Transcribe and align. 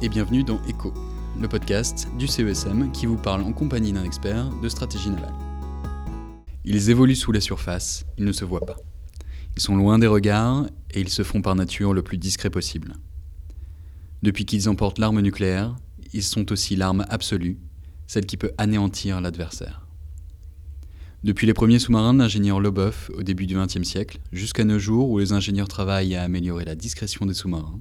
et 0.00 0.08
bienvenue 0.08 0.44
dans 0.44 0.58
ECHO, 0.66 0.94
le 1.38 1.46
podcast 1.46 2.08
du 2.18 2.26
CESM 2.26 2.90
qui 2.90 3.04
vous 3.04 3.18
parle 3.18 3.42
en 3.42 3.52
compagnie 3.52 3.92
d'un 3.92 4.02
expert 4.02 4.48
de 4.62 4.68
stratégie 4.70 5.10
navale. 5.10 5.34
Ils 6.64 6.88
évoluent 6.88 7.14
sous 7.14 7.32
la 7.32 7.42
surface, 7.42 8.06
ils 8.16 8.24
ne 8.24 8.32
se 8.32 8.46
voient 8.46 8.64
pas. 8.64 8.78
Ils 9.56 9.60
sont 9.60 9.76
loin 9.76 9.98
des 9.98 10.06
regards 10.06 10.64
et 10.92 11.00
ils 11.02 11.10
se 11.10 11.22
font 11.22 11.42
par 11.42 11.54
nature 11.54 11.92
le 11.92 12.00
plus 12.00 12.16
discret 12.16 12.48
possible. 12.48 12.94
Depuis 14.22 14.46
qu'ils 14.46 14.70
emportent 14.70 14.98
l'arme 14.98 15.20
nucléaire, 15.20 15.76
ils 16.14 16.22
sont 16.22 16.50
aussi 16.50 16.74
l'arme 16.74 17.04
absolue, 17.10 17.58
celle 18.06 18.24
qui 18.24 18.38
peut 18.38 18.52
anéantir 18.56 19.20
l'adversaire. 19.20 19.86
Depuis 21.24 21.46
les 21.46 21.52
premiers 21.52 21.78
sous-marins 21.78 22.14
de 22.14 22.20
l'ingénieur 22.20 22.58
Loboff 22.58 23.10
au 23.14 23.22
début 23.22 23.46
du 23.46 23.54
XXe 23.54 23.82
siècle, 23.82 24.18
jusqu'à 24.32 24.64
nos 24.64 24.78
jours 24.78 25.10
où 25.10 25.18
les 25.18 25.32
ingénieurs 25.32 25.68
travaillent 25.68 26.14
à 26.14 26.22
améliorer 26.22 26.64
la 26.64 26.74
discrétion 26.74 27.26
des 27.26 27.34
sous-marins, 27.34 27.80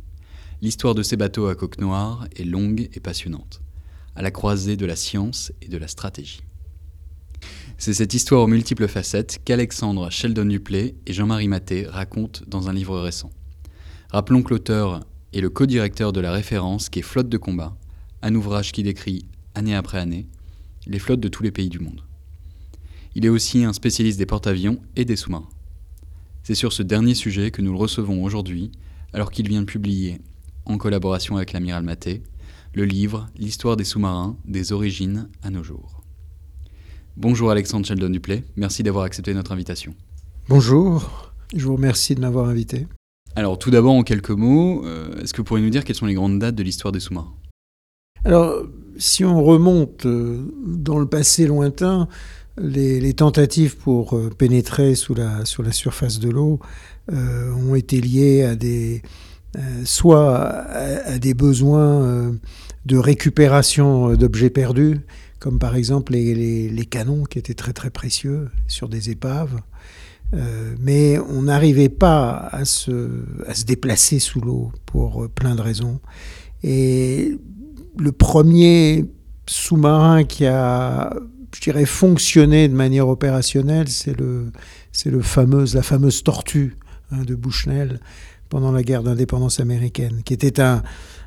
l'histoire 0.62 0.96
de 0.96 1.04
ces 1.04 1.18
bateaux 1.18 1.48
à 1.48 1.56
coque 1.56 1.80
noire 1.80 2.28
est 2.36 2.44
longue 2.44 2.90
et 2.94 3.00
passionnante, 3.00 3.62
à 4.16 4.22
la 4.22 4.32
croisée 4.32 4.78
de 4.78 4.86
la 4.86 4.96
science 4.96 5.52
et 5.62 5.68
de 5.68 5.78
la 5.78 5.88
stratégie. 5.88 6.42
C'est 7.78 7.94
cette 7.94 8.16
histoire 8.16 8.42
aux 8.42 8.48
multiples 8.48 8.88
facettes 8.88 9.40
qu'Alexandre 9.46 10.10
Sheldon 10.10 10.46
Duplay 10.46 10.96
et 11.06 11.14
Jean-Marie 11.14 11.48
Maté 11.48 11.86
racontent 11.86 12.42
dans 12.48 12.70
un 12.70 12.74
livre 12.74 13.00
récent. 13.00 13.30
Rappelons 14.10 14.42
que 14.42 14.50
l'auteur 14.50 15.02
est 15.34 15.42
le 15.42 15.50
co-directeur 15.50 16.12
de 16.12 16.22
la 16.22 16.32
référence 16.32 16.90
qui 16.90 17.00
est 17.00 17.04
Flotte 17.04 17.30
de 17.30 17.38
combat, 17.38 17.78
un 18.24 18.34
ouvrage 18.34 18.72
qui 18.72 18.82
décrit, 18.82 19.26
année 19.54 19.76
après 19.76 20.00
année, 20.00 20.28
les 20.88 21.00
flottes 21.00 21.20
de 21.20 21.28
tous 21.28 21.44
les 21.44 21.52
pays 21.52 21.70
du 21.70 21.80
monde. 21.80 22.02
Il 23.14 23.26
est 23.26 23.30
aussi 23.30 23.64
un 23.64 23.74
spécialiste 23.74 24.18
des 24.18 24.26
porte-avions 24.26 24.80
et 24.96 25.06
des 25.06 25.16
sous-marins. 25.16 25.50
C'est 26.44 26.56
sur 26.56 26.74
ce 26.74 26.82
dernier 26.82 27.14
sujet 27.14 27.52
que 27.52 27.62
nous 27.62 27.74
le 27.74 27.78
recevons 27.78 28.24
aujourd'hui, 28.24 28.72
alors 29.14 29.32
qu'il 29.32 29.48
vient 29.50 29.62
de 29.62 29.66
publier, 29.66 30.20
en 30.68 30.78
collaboration 30.78 31.38
avec 31.38 31.54
l'amiral 31.54 31.84
Maté, 31.84 32.24
le 32.74 32.86
livre 32.86 33.28
L'histoire 33.38 33.78
des 33.78 33.84
sous-marins, 33.84 34.38
des 34.46 34.74
origines 34.74 35.30
à 35.42 35.50
nos 35.50 35.64
jours. 35.64 36.02
Bonjour 37.16 37.50
Alexandre 37.50 37.86
Sheldon 37.86 38.10
Duplay, 38.10 38.44
merci 38.56 38.84
d'avoir 38.84 39.06
accepté 39.06 39.34
notre 39.34 39.52
invitation. 39.52 39.96
Bonjour, 40.50 41.32
je 41.56 41.66
vous 41.66 41.76
remercie 41.76 42.16
de 42.16 42.22
m'avoir 42.22 42.48
invité. 42.50 42.86
Alors 43.36 43.58
tout 43.58 43.72
d'abord 43.72 43.94
en 43.94 44.04
quelques 44.04 44.30
mots, 44.30 44.86
euh, 44.86 45.22
est-ce 45.22 45.34
que 45.34 45.38
vous 45.38 45.46
pourriez 45.46 45.64
nous 45.64 45.70
dire 45.70 45.84
quelles 45.84 45.96
sont 45.96 46.06
les 46.06 46.14
grandes 46.14 46.40
dates 46.40 46.56
de 46.56 46.64
l'histoire 46.64 46.92
des 46.92 47.00
sous-marins? 47.00 47.34
Alors 48.26 48.64
si 48.98 49.24
on 49.24 49.44
remonte 49.44 50.06
euh, 50.06 50.54
dans 50.66 51.00
le 51.00 51.08
passé 51.08 51.48
lointain, 51.48 52.08
les, 52.60 53.14
tentatives 53.14 53.78
pour 53.78 54.16
euh, 54.16 54.30
pénétrer 54.36 54.96
sous 54.96 55.14
la, 55.14 55.46
sur 55.46 55.64
la 55.64 55.72
surface 55.72 56.20
de 56.20 56.30
l'eau 56.30 56.60
ont 57.10 57.74
été 57.76 58.02
liées 58.02 58.44
à 58.44 58.58
des, 58.58 59.02
soit 59.86 60.38
à, 60.40 61.18
des 61.20 61.34
besoins 61.34 62.32
de 62.86 62.98
récupération 62.98 64.14
d'objets 64.16 64.50
perdus, 64.50 65.00
comme 65.40 65.60
par 65.60 65.76
exemple 65.76 66.14
les, 66.14 66.88
canons 66.90 67.24
qui 67.24 67.40
étaient 67.40 67.54
très 67.54 67.74
très 67.74 67.90
précieux 67.90 68.50
sur 68.68 68.90
des 68.90 69.10
épaves. 69.10 69.60
Euh, 70.34 70.76
mais 70.80 71.18
on 71.20 71.44
n'arrivait 71.44 71.90
pas 71.90 72.50
à 72.52 72.66
se, 72.66 73.24
à 73.48 73.54
se, 73.54 73.64
déplacer 73.64 74.20
sous 74.20 74.42
l'eau 74.42 74.72
pour 74.86 75.30
plein 75.30 75.56
de 75.56 75.62
raisons. 75.62 76.02
Et 76.64 77.38
le 77.98 78.12
premier 78.12 79.06
sous-marin 79.48 80.24
qui 80.24 80.46
a, 80.46 81.16
je 81.56 81.62
dirais, 81.62 81.86
fonctionné 81.86 82.68
de 82.68 82.74
manière 82.74 83.08
opérationnelle, 83.08 83.88
c'est 83.88 84.18
le, 84.20 84.52
c'est 84.92 85.10
le 85.10 85.22
la 85.74 85.84
fameuse 85.84 86.24
Tortue 86.24 86.76
hein, 87.12 87.24
de 87.24 87.36
Bushnell 87.36 88.00
pendant 88.50 88.72
la 88.72 88.84
guerre 88.84 89.04
d'indépendance 89.04 89.60
américaine, 89.60 90.22
qui 90.24 90.34
était 90.34 90.60
un, 90.60 90.84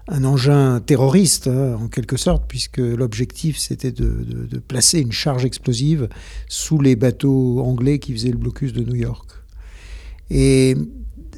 engin 0.08 0.80
terroriste, 0.80 1.46
hein, 1.46 1.78
en 1.80 1.88
quelque 1.88 2.16
sorte, 2.16 2.44
puisque 2.48 2.78
l'objectif, 2.78 3.58
c'était 3.58 3.92
de, 3.92 4.58
placer 4.67 5.00
une 5.00 5.12
charge 5.12 5.45
explosive 5.45 6.08
sous 6.48 6.80
les 6.80 6.96
bateaux 6.96 7.61
anglais 7.61 7.98
qui 7.98 8.12
faisaient 8.12 8.30
le 8.30 8.39
blocus 8.39 8.72
de 8.72 8.83
New 8.83 8.96
York. 8.96 9.30
Et 10.30 10.77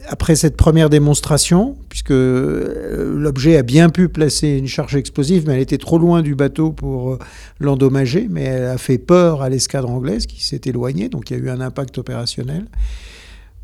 après 0.08 0.34
cette 0.36 0.56
première 0.56 0.90
démonstration, 0.90 1.76
puisque 1.88 2.10
euh, 2.10 3.14
l'objet 3.16 3.56
a 3.56 3.62
bien 3.62 3.88
pu 3.88 4.08
placer 4.08 4.48
une 4.48 4.66
charge 4.66 4.96
explosive, 4.96 5.44
mais 5.46 5.54
elle 5.54 5.60
était 5.60 5.78
trop 5.78 5.98
loin 5.98 6.22
du 6.22 6.34
bateau 6.34 6.72
pour 6.72 7.12
euh, 7.12 7.18
l'endommager, 7.60 8.26
mais 8.28 8.42
elle 8.42 8.64
a 8.64 8.78
fait 8.78 8.98
peur 8.98 9.42
à 9.42 9.48
l'escadre 9.48 9.90
anglaise 9.90 10.26
qui 10.26 10.44
s'est 10.44 10.60
éloignée, 10.64 11.08
donc 11.08 11.30
il 11.30 11.36
y 11.36 11.40
a 11.40 11.42
eu 11.42 11.50
un 11.50 11.60
impact 11.60 11.98
opérationnel. 11.98 12.66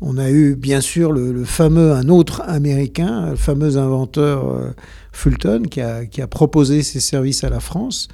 On 0.01 0.17
a 0.17 0.29
eu 0.29 0.55
bien 0.55 0.79
sûr 0.79 1.11
le, 1.11 1.43
fameux, 1.43 1.91
un 1.91 2.07
autre 2.07 2.41
américain, 2.45 3.31
le 3.31 3.35
fameux 3.35 3.75
inventeur 3.77 4.49
euh, 4.49 4.73
Fulton, 5.11 5.63
qui 5.69 5.81
a, 5.81 6.05
qui 6.05 6.21
a, 6.21 6.27
proposé 6.27 6.83
ses 6.83 7.01
services 7.01 7.43
à 7.43 7.49
la 7.49 7.59
France 7.59 8.07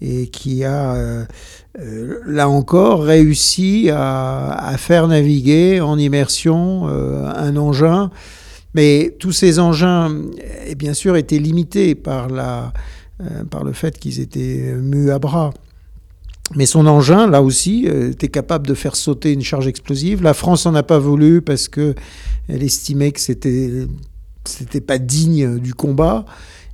et 0.00 0.28
qui 0.28 0.64
a, 0.64 0.94
euh, 0.94 1.24
euh, 1.78 2.18
là 2.26 2.48
encore, 2.48 3.04
réussi 3.04 3.88
à, 3.92 4.74
faire 4.78 5.06
naviguer 5.06 5.80
en 5.80 5.96
immersion 5.96 6.88
un 6.88 7.56
engin. 7.56 8.10
Mais 8.74 9.16
tous 9.18 9.32
ces 9.32 9.58
engins, 9.58 10.12
et 10.66 10.74
bien 10.74 10.94
sûr, 10.94 11.16
étaient 11.16 11.38
limités 11.38 11.94
par, 11.94 12.28
la, 12.28 12.72
par 13.50 13.64
le 13.64 13.72
fait 13.72 13.98
qu'ils 13.98 14.20
étaient 14.20 14.74
mus 14.80 15.10
à 15.10 15.18
bras. 15.18 15.52
Mais 16.54 16.66
son 16.66 16.86
engin, 16.86 17.28
là 17.28 17.42
aussi, 17.42 17.86
euh, 17.88 18.10
était 18.10 18.28
capable 18.28 18.66
de 18.66 18.74
faire 18.74 18.96
sauter 18.96 19.32
une 19.32 19.42
charge 19.42 19.66
explosive. 19.66 20.22
La 20.22 20.34
France 20.34 20.66
n'en 20.66 20.74
a 20.74 20.82
pas 20.82 20.98
voulu 20.98 21.42
parce 21.42 21.68
que 21.68 21.94
elle 22.48 22.62
estimait 22.62 23.12
que 23.12 23.20
c'était 23.20 23.86
c'était 24.44 24.80
pas 24.80 24.98
digne 24.98 25.58
du 25.58 25.74
combat. 25.74 26.24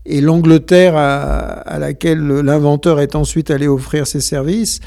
Et 0.06 0.20
l'Angleterre, 0.20 0.96
à, 0.96 1.78
laquelle 1.78 2.20
l'inventeur 2.20 3.00
est 3.00 3.16
ensuite 3.16 3.50
allé 3.50 3.66
offrir 3.66 4.06
ses 4.06 4.20
services, 4.20 4.80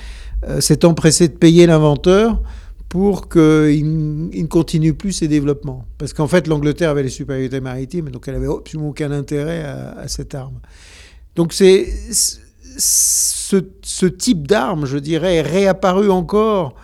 euh, 0.47 0.61
s'est 0.61 0.85
empressé 0.85 1.27
de 1.27 1.33
payer 1.33 1.65
l'inventeur 1.65 2.41
pour 2.87 3.27
qu'il 3.27 4.29
ne 4.29 4.45
continue 4.45 4.93
plus 4.93 5.11
ses 5.11 5.27
développements. 5.27 5.85
Parce 5.97 6.13
qu'en 6.13 6.27
fait, 6.27 6.47
l'Angleterre 6.47 6.91
avait 6.91 7.03
les 7.03 7.09
supériorités 7.09 7.59
maritimes, 7.59 8.09
donc 8.09 8.27
elle 8.27 8.35
avait 8.35 8.47
absolument 8.47 8.89
aucun 8.89 9.11
intérêt 9.11 9.63
à, 9.63 9.97
à 9.97 10.07
cette 10.07 10.33
arme. 10.35 10.59
Donc 11.35 11.51
c'est 11.51 11.87
ce, 12.77 14.05
type 14.05 14.47
d'arme, 14.47 14.85
je 14.85 14.97
dirais, 14.97 15.35
est 15.35 15.41
réapparu 15.41 16.09
encore 16.09 16.75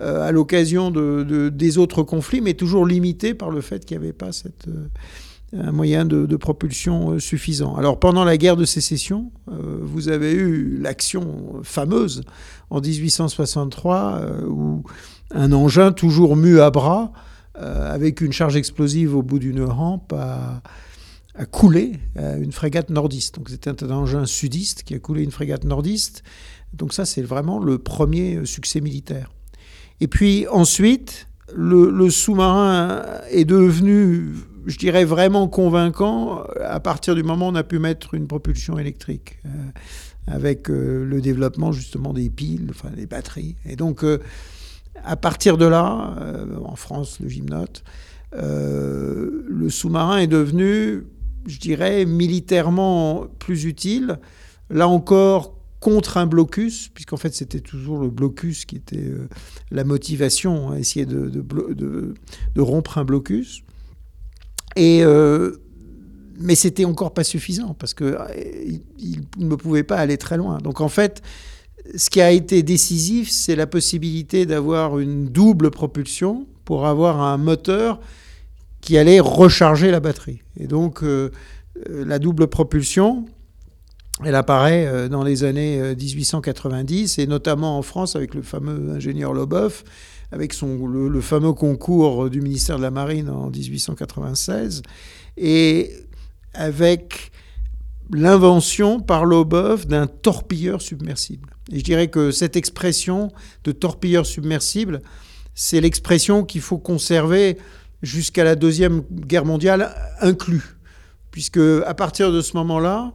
euh, 0.00 0.26
à 0.26 0.32
l'occasion 0.32 0.90
de, 0.90 1.50
des 1.50 1.78
autres 1.78 2.02
conflits, 2.02 2.40
mais 2.40 2.54
toujours 2.54 2.86
limité 2.86 3.34
par 3.34 3.50
le 3.50 3.60
fait 3.60 3.84
qu'il 3.84 3.98
n'y 3.98 4.04
avait 4.04 4.12
pas 4.12 4.32
cette, 4.32 4.68
euh, 4.68 4.88
un 5.56 5.72
moyen 5.72 6.04
de, 6.04 6.36
propulsion 6.36 7.12
euh, 7.12 7.18
suffisant. 7.18 7.76
Alors 7.76 8.00
pendant 8.00 8.24
la 8.24 8.36
guerre 8.36 8.56
de 8.56 8.64
sécession, 8.64 9.30
vous 9.46 10.08
avez 10.08 10.32
eu 10.32 10.78
l'action 10.80 11.60
fameuse 11.62 12.22
en 12.70 12.80
1863 12.80 14.22
où 14.48 14.82
un 15.30 15.52
engin 15.52 15.92
toujours 15.92 16.36
mu 16.36 16.60
à 16.60 16.70
bras, 16.70 17.12
avec 17.54 18.22
une 18.22 18.32
charge 18.32 18.56
explosive 18.56 19.14
au 19.14 19.22
bout 19.22 19.38
d'une 19.38 19.62
rampe, 19.62 20.14
a 20.14 20.62
a 21.34 21.46
coulé 21.46 21.98
euh, 22.18 22.40
une 22.40 22.52
frégate 22.52 22.90
nordiste. 22.90 23.36
Donc 23.36 23.48
c'était 23.48 23.84
un 23.84 23.90
engin 23.90 24.26
sudiste 24.26 24.82
qui 24.82 24.94
a 24.94 24.98
coulé 24.98 25.22
une 25.22 25.30
frégate 25.30 25.64
nordiste. 25.64 26.22
Donc 26.74 26.92
ça, 26.92 27.04
c'est 27.04 27.22
vraiment 27.22 27.58
le 27.58 27.78
premier 27.78 28.36
euh, 28.36 28.44
succès 28.44 28.80
militaire. 28.80 29.30
Et 30.00 30.08
puis 30.08 30.46
ensuite, 30.48 31.28
le, 31.54 32.10
sous-marin 32.10 33.02
est 33.30 33.44
devenu, 33.44 34.34
je 34.66 34.76
dirais, 34.76 35.04
vraiment 35.04 35.48
convaincant 35.48 36.42
à 36.60 36.80
partir 36.80 37.14
du 37.14 37.22
moment 37.22 37.48
où 37.48 37.52
on 37.52 37.54
a 37.54 37.62
pu 37.62 37.78
mettre 37.78 38.14
une 38.14 38.26
propulsion 38.26 38.78
électrique, 38.78 39.38
euh, 39.44 39.48
avec 40.26 40.68
le 40.68 41.20
développement 41.20 41.72
justement 41.72 42.12
des 42.12 42.30
piles, 42.30 42.68
enfin 42.70 42.90
des 42.90 43.06
batteries. 43.06 43.56
Et 43.64 43.76
donc, 43.76 44.04
à 45.04 45.16
partir 45.16 45.56
de 45.58 45.66
là, 45.66 46.14
en 46.64 46.76
France, 46.76 47.18
le 47.20 47.28
gymnote, 47.28 47.82
le 48.32 49.68
sous-marin 49.68 50.18
est 50.18 50.28
devenu 50.28 51.02
je 51.46 51.58
dirais, 51.58 52.04
militairement 52.04 53.26
plus 53.38 53.64
utile. 53.64 54.18
Là 54.70 54.88
encore, 54.88 55.54
contre 55.82 56.16
un 56.16 56.26
blocus, 56.26 56.88
puisqu'en 56.94 57.16
fait 57.16 57.34
c'était 57.34 57.60
toujours 57.60 57.98
le 57.98 58.08
blocus 58.08 58.64
qui 58.64 58.76
était 58.76 58.96
euh, 58.96 59.28
la 59.72 59.82
motivation, 59.82 60.70
à 60.70 60.74
hein, 60.74 60.76
essayer 60.78 61.04
de, 61.04 62.14
rompre 62.56 62.98
un 62.98 63.04
blocus. 63.04 63.62
Et, 64.76 65.02
euh, 65.02 65.56
mais 66.38 66.54
c'était 66.54 66.84
encore 66.84 67.12
pas 67.12 67.24
suffisant, 67.24 67.74
parce 67.74 67.94
qu'il 67.94 68.06
euh, 68.06 68.78
ne 69.38 69.54
pouvait 69.56 69.82
pas 69.82 69.96
aller 69.96 70.18
très 70.18 70.36
loin. 70.36 70.58
Donc 70.58 70.80
en 70.80 70.88
fait, 70.88 71.20
ce 71.96 72.10
qui 72.10 72.20
a 72.20 72.30
été 72.30 72.62
décisif, 72.62 73.28
c'est 73.28 73.56
la 73.56 73.66
possibilité 73.66 74.46
d'avoir 74.46 75.00
une 75.00 75.26
double 75.26 75.72
propulsion 75.72 76.46
pour 76.64 76.86
avoir 76.86 77.20
un 77.20 77.38
moteur 77.38 77.98
qui 78.82 78.98
allait 78.98 79.20
recharger 79.20 79.90
la 79.90 80.00
batterie. 80.00 80.42
Et 80.58 80.66
donc, 80.66 81.02
euh, 81.02 81.30
euh, 81.88 82.04
la 82.04 82.18
double 82.18 82.48
propulsion, 82.48 83.24
elle 84.22 84.34
apparaît 84.34 84.86
euh, 84.86 85.08
dans 85.08 85.22
les 85.22 85.44
années 85.44 85.94
1890, 85.94 87.18
et 87.18 87.26
notamment 87.26 87.78
en 87.78 87.82
France 87.82 88.16
avec 88.16 88.34
le 88.34 88.42
fameux 88.42 88.90
ingénieur 88.90 89.32
Loboff, 89.32 89.84
avec 90.32 90.52
son, 90.52 90.86
le, 90.86 91.20
fameux 91.20 91.52
concours 91.52 92.28
du 92.28 92.40
ministère 92.40 92.76
de 92.76 92.82
la 92.82 92.90
Marine 92.90 93.30
en 93.30 93.50
1896, 93.50 94.82
et 95.36 95.92
avec 96.52 97.30
l'invention 98.10 99.00
par 99.00 99.24
Lobov 99.24 99.86
d'un 99.86 100.06
torpilleur 100.06 100.82
submersible. 100.82 101.50
Et 101.70 101.78
je 101.78 101.84
dirais 101.84 102.08
que 102.08 102.30
cette 102.30 102.56
expression 102.56 103.30
de 103.64 103.72
torpilleur 103.72 104.26
submersible, 104.26 105.02
c'est 105.54 105.80
l'expression 105.80 106.44
qu'il 106.44 106.62
faut 106.62 106.78
conserver 106.78 107.58
jusqu'à 108.02 108.44
la 108.44 108.56
Deuxième 108.56 109.02
Guerre 109.10 109.44
mondiale 109.44 109.94
inclus. 110.20 110.76
Puisque 111.30 111.60
à 111.86 111.94
partir 111.94 112.32
de 112.32 112.40
ce 112.40 112.56
moment-là, 112.56 113.12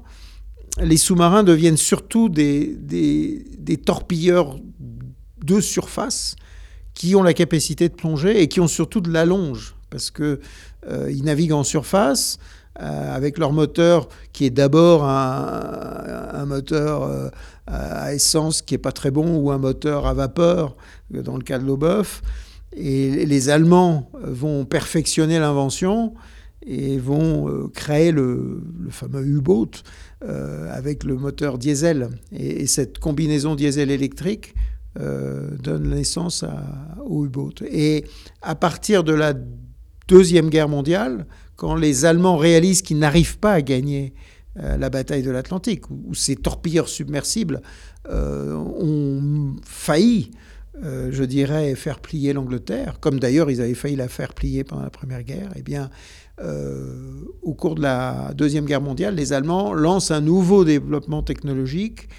les 0.81 0.97
sous-marins 0.97 1.43
deviennent 1.43 1.77
surtout 1.77 2.29
des, 2.29 2.75
des, 2.77 3.77
torpilleurs 3.77 4.57
de 5.43 5.59
surface 5.59 6.35
qui 6.93 7.15
ont 7.15 7.23
la 7.23 7.33
capacité 7.33 7.89
de 7.89 7.93
plonger 7.93 8.41
et 8.41 8.47
qui 8.47 8.59
ont 8.59 8.67
surtout 8.67 9.01
de 9.01 9.11
l'allonge. 9.11 9.75
Parce 9.89 10.11
qu'ils 10.11 10.39
euh, 10.87 11.23
naviguent 11.23 11.53
en 11.53 11.63
surface, 11.63 12.39
euh, 12.81 13.15
avec 13.15 13.37
leur 13.37 13.53
moteur 13.53 14.07
qui 14.33 14.45
est 14.45 14.51
d'abord 14.51 15.03
un, 15.03 16.45
moteur 16.45 17.03
euh, 17.03 17.29
à 17.65 18.13
essence 18.13 18.61
qui 18.61 18.73
n'est 18.73 18.79
pas 18.79 18.91
très 18.91 19.09
bon 19.09 19.37
ou 19.37 19.51
un 19.51 19.57
moteur 19.57 20.05
à 20.05 20.13
vapeur, 20.13 20.75
dans 21.09 21.37
le 21.37 21.43
cas 21.43 21.57
de 21.59 21.65
l'Oboeuf. 21.65 22.21
Et 22.75 23.25
les 23.25 23.49
Allemands 23.49 24.11
vont 24.21 24.65
perfectionner 24.65 25.39
l'invention 25.39 26.13
et 26.65 26.97
vont 26.97 27.69
créer 27.73 28.11
le, 28.11 28.61
fameux 28.89 29.25
U-boat 29.25 29.71
avec 30.21 31.03
le 31.03 31.15
moteur 31.15 31.57
diesel. 31.57 32.09
Et, 32.31 32.67
cette 32.67 32.99
combinaison 32.99 33.55
diesel-électrique 33.55 34.53
donne 34.95 35.89
naissance 35.89 36.43
au 37.05 37.25
U-boat. 37.25 37.63
Et 37.71 38.03
à 38.41 38.55
partir 38.55 39.03
de 39.03 39.13
la 39.13 39.33
Deuxième 40.07 40.49
Guerre 40.49 40.69
mondiale, 40.69 41.25
quand 41.57 41.75
les 41.75 42.05
Allemands 42.05 42.37
réalisent 42.37 42.81
qu'ils 42.81 42.99
n'arrivent 42.99 43.39
pas 43.39 43.53
à 43.53 43.61
gagner 43.61 44.13
euh, 44.59 44.77
la 44.77 44.89
bataille 44.89 45.23
de 45.23 45.31
l'Atlantique, 45.31 45.89
où, 45.89 46.13
ces 46.13 46.37
torpilleurs 46.37 46.87
submersibles 46.87 47.61
euh, 48.09 48.55
ont 48.55 49.55
failli, 49.65 50.31
euh, 50.83 51.09
je 51.11 51.23
dirais, 51.23 51.73
faire 51.75 51.99
plier 51.99 52.33
l'Angleterre, 52.33 52.99
comme 52.99 53.19
d'ailleurs 53.19 53.49
ils 53.49 53.61
avaient 53.61 53.73
failli 53.73 53.95
la 53.95 54.07
faire 54.07 54.33
plier 54.33 54.63
pendant 54.63 54.83
la 54.83 54.89
Première 54.89 55.23
Guerre, 55.23 55.49
eh 55.55 55.61
bien, 55.61 55.89
au 57.41 57.55
cours 57.55 57.73
de 57.73 57.81
la 57.81 58.31
Deuxième 58.35 58.65
Guerre 58.65 58.81
mondiale, 58.81 59.15
les 59.15 59.33
Allemands 59.33 59.73
lancent 59.73 60.11
un 60.11 60.21
nouveau 60.21 60.65
développement 60.65 61.23
technologique 61.23 62.09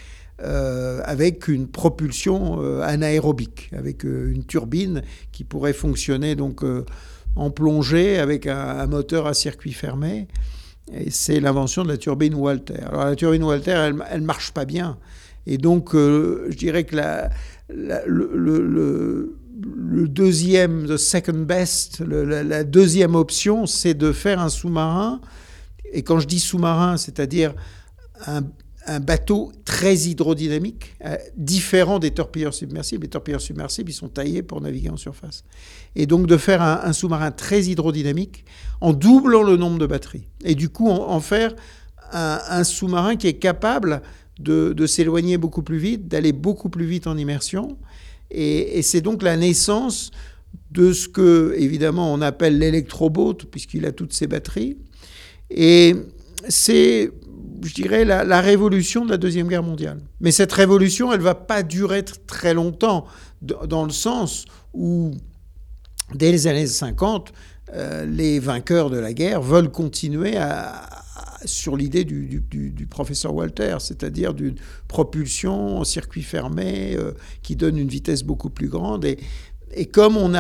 avec 0.40 1.46
une 1.46 1.69
propulsion 1.69 2.60
anaérobique, 2.81 3.70
avec 3.76 4.02
une 4.02 4.44
turbine 4.44 5.02
qui 5.31 5.44
pourrait 5.44 5.72
fonctionner 5.72 6.34
donc 6.34 6.64
en 7.37 7.50
plongée 7.50 8.19
avec 8.19 8.46
un, 8.46 8.87
moteur 8.87 9.26
à 9.26 9.34
circuit 9.34 9.72
fermé. 9.72 10.26
Et 10.93 11.10
c'est 11.10 11.40
l'invention 11.40 11.84
de 11.84 11.88
la 11.88 11.96
turbine 11.96 12.34
Walter. 12.34 12.81
Alors 12.87 13.05
la 13.05 13.16
turbine 13.16 13.44
Walter, 13.44 13.93
elle 14.10 14.20
ne 14.20 14.26
marche 14.26 14.52
pas 14.52 14.64
bien. 14.64 14.99
Et 15.46 15.58
donc, 15.58 15.94
euh, 15.94 16.46
je 16.50 16.56
dirais 16.56 16.85
que 16.85 16.96
la, 16.96 17.31
le, 17.69 19.35
deuxième, 20.08 20.87
the 20.87 20.96
second 20.96 21.44
best, 21.44 22.00
la, 22.00 22.64
deuxième 22.64 23.14
option, 23.14 23.67
c'est 23.67 23.94
de 23.94 24.12
faire 24.12 24.40
un 24.40 24.49
sous-marin. 24.49 25.20
Et 25.93 26.02
quand 26.02 26.20
je 26.20 26.26
dis 26.26 26.40
sous-marin, 26.40 26.96
c'est-à-dire 26.96 27.55
un, 28.26 28.43
un 28.88 29.00
bateau 29.00 29.52
très 29.64 29.94
hydrodynamique, 29.94 30.96
euh, 31.05 31.17
différent 31.37 31.99
des 31.99 32.11
torpilleurs 32.11 32.55
submersibles. 32.55 33.02
Les 33.05 33.11
torpilleurs 33.11 33.41
submersibles, 33.41 33.91
ils 33.91 33.94
sont 33.94 34.08
taillés 34.08 34.43
pour 34.43 34.61
naviguer 34.61 34.88
en 34.88 34.96
surface. 34.96 35.44
Et 35.94 36.06
donc 36.06 36.26
de 36.26 36.37
faire 36.37 36.62
un, 36.62 36.93
sous-marin 36.93 37.31
très 37.31 37.64
hydrodynamique 37.64 38.44
en 38.81 38.93
doublant 38.93 39.43
le 39.43 39.56
nombre 39.56 39.79
de 39.79 39.87
batteries. 39.87 40.26
Et 40.43 40.55
du 40.55 40.70
coup, 40.70 40.88
en, 40.88 41.20
faire 41.20 41.55
un, 42.12 42.64
sous-marin 42.64 43.17
qui 43.17 43.26
est 43.26 43.38
capable 43.38 44.00
de, 44.38 44.87
s'éloigner 44.87 45.37
beaucoup 45.38 45.62
plus 45.62 45.79
vite, 45.79 46.08
d'aller 46.08 46.32
beaucoup 46.32 46.69
plus 46.69 46.87
vite 46.87 47.06
en 47.06 47.17
immersion. 47.17 47.76
Et, 48.31 48.82
c'est 48.82 49.00
donc 49.00 49.23
la 49.23 49.37
naissance 49.37 50.11
de 50.70 50.93
ce 50.93 51.08
que, 51.08 51.55
évidemment, 51.56 52.12
on 52.12 52.20
appelle 52.20 52.58
l'électroboat, 52.58 53.38
puisqu'il 53.50 53.87
a 53.87 53.93
toutes 53.93 54.12
ses 54.12 54.26
batteries. 54.26 54.76
Et 55.50 55.94
c'est 56.49 57.11
je 57.62 57.75
dirais, 57.75 58.05
la, 58.05 58.40
révolution 58.40 59.05
de 59.05 59.11
la 59.11 59.17
Deuxième 59.17 59.49
Guerre 59.49 59.62
mondiale. 59.62 59.99
Mais 60.20 60.31
cette 60.31 60.52
révolution, 60.52 61.12
elle 61.12 61.19
ne 61.19 61.25
va 61.25 61.34
pas 61.34 61.62
durer 61.62 62.05
très 62.05 62.55
longtemps, 62.55 63.06
dans 63.43 63.84
le 63.84 63.91
sens 63.91 64.44
où, 64.75 65.12
dès 66.14 66.31
les 66.31 66.46
années 66.46 66.67
50, 66.67 67.32
euh, 67.75 68.06
les 68.06 68.38
vainqueurs 68.38 68.91
de 68.91 68.99
la 68.99 69.12
guerre 69.12 69.43
veulent 69.43 69.70
continuer 69.70 70.37
sur 71.44 71.76
l'idée 71.76 72.05
du, 72.05 72.87
professeur 72.90 73.35
Walter, 73.35 73.76
c'est-à-dire 73.81 74.35
d'une 74.35 74.56
propulsion 74.88 75.79
en 75.79 75.85
circuit 75.85 76.23
fermé 76.23 76.96
euh, 76.96 77.12
qui 77.43 77.56
donne 77.56 77.79
une 77.79 77.88
vitesse 77.88 78.23
beaucoup 78.23 78.50
plus 78.50 78.69
grande. 78.69 79.05
Et, 79.05 79.87
comme 79.87 80.17
on 80.17 80.32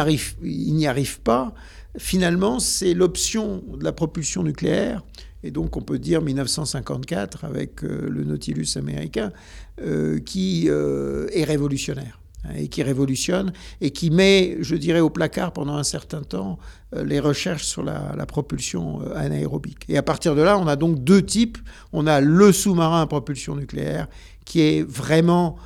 il 0.42 0.74
n'y 0.74 0.86
arrive 0.86 1.20
pas, 1.20 1.54
finalement, 1.98 2.60
c'est 2.60 2.94
l'option 2.94 3.62
de 3.76 3.84
la 3.84 3.92
propulsion 3.92 4.42
nucléaire 4.42 5.04
et 5.44 5.52
donc 5.52 5.76
on 5.76 5.82
peut 5.82 6.00
dire 6.00 6.20
1954 6.20 7.44
avec 7.44 7.84
euh, 7.84 8.08
le 8.10 8.24
Nautilus 8.24 8.76
américain, 8.76 9.32
euh, 9.80 10.18
qui 10.18 10.66
est 10.66 11.44
révolutionnaire 11.44 12.20
et 12.56 12.68
qui 12.68 12.82
révolutionne 12.82 13.52
et 13.80 13.90
qui 13.90 14.10
met, 14.10 14.56
je 14.60 14.76
dirais, 14.76 15.00
au 15.00 15.10
placard 15.10 15.52
pendant 15.52 15.76
un 15.76 15.82
certain 15.84 16.22
temps 16.22 16.58
les 16.92 17.20
recherches 17.20 17.64
sur 17.64 17.82
la, 17.82 18.26
propulsion 18.26 19.00
anaérobique. 19.14 19.84
Et 19.88 19.98
à 19.98 20.02
partir 20.02 20.34
de 20.34 20.40
là, 20.40 20.58
on 20.58 20.66
a 20.66 20.76
donc 20.76 21.04
deux 21.04 21.22
types. 21.22 21.58
On 21.92 22.06
a 22.06 22.20
le 22.20 22.50
sous-marin 22.50 23.02
à 23.02 23.06
propulsion 23.06 23.56
nucléaire 23.56 24.08
qui 24.44 24.60
est 24.60 24.82
vraiment... 24.88 25.56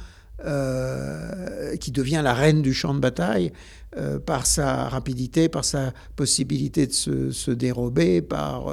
qui 1.81 1.93
devient 1.93 2.21
la 2.25 2.35
reine 2.35 2.63
du 2.63 2.75
champ 2.75 2.93
de 2.93 2.99
bataille 2.99 3.53
par 4.27 4.47
sa 4.47 4.89
rapidité, 4.89 5.49
par 5.49 5.65
sa 5.65 5.93
possibilité 6.17 6.89
de 6.89 6.93
se, 6.93 7.51
dérober, 7.53 8.21
par 8.21 8.73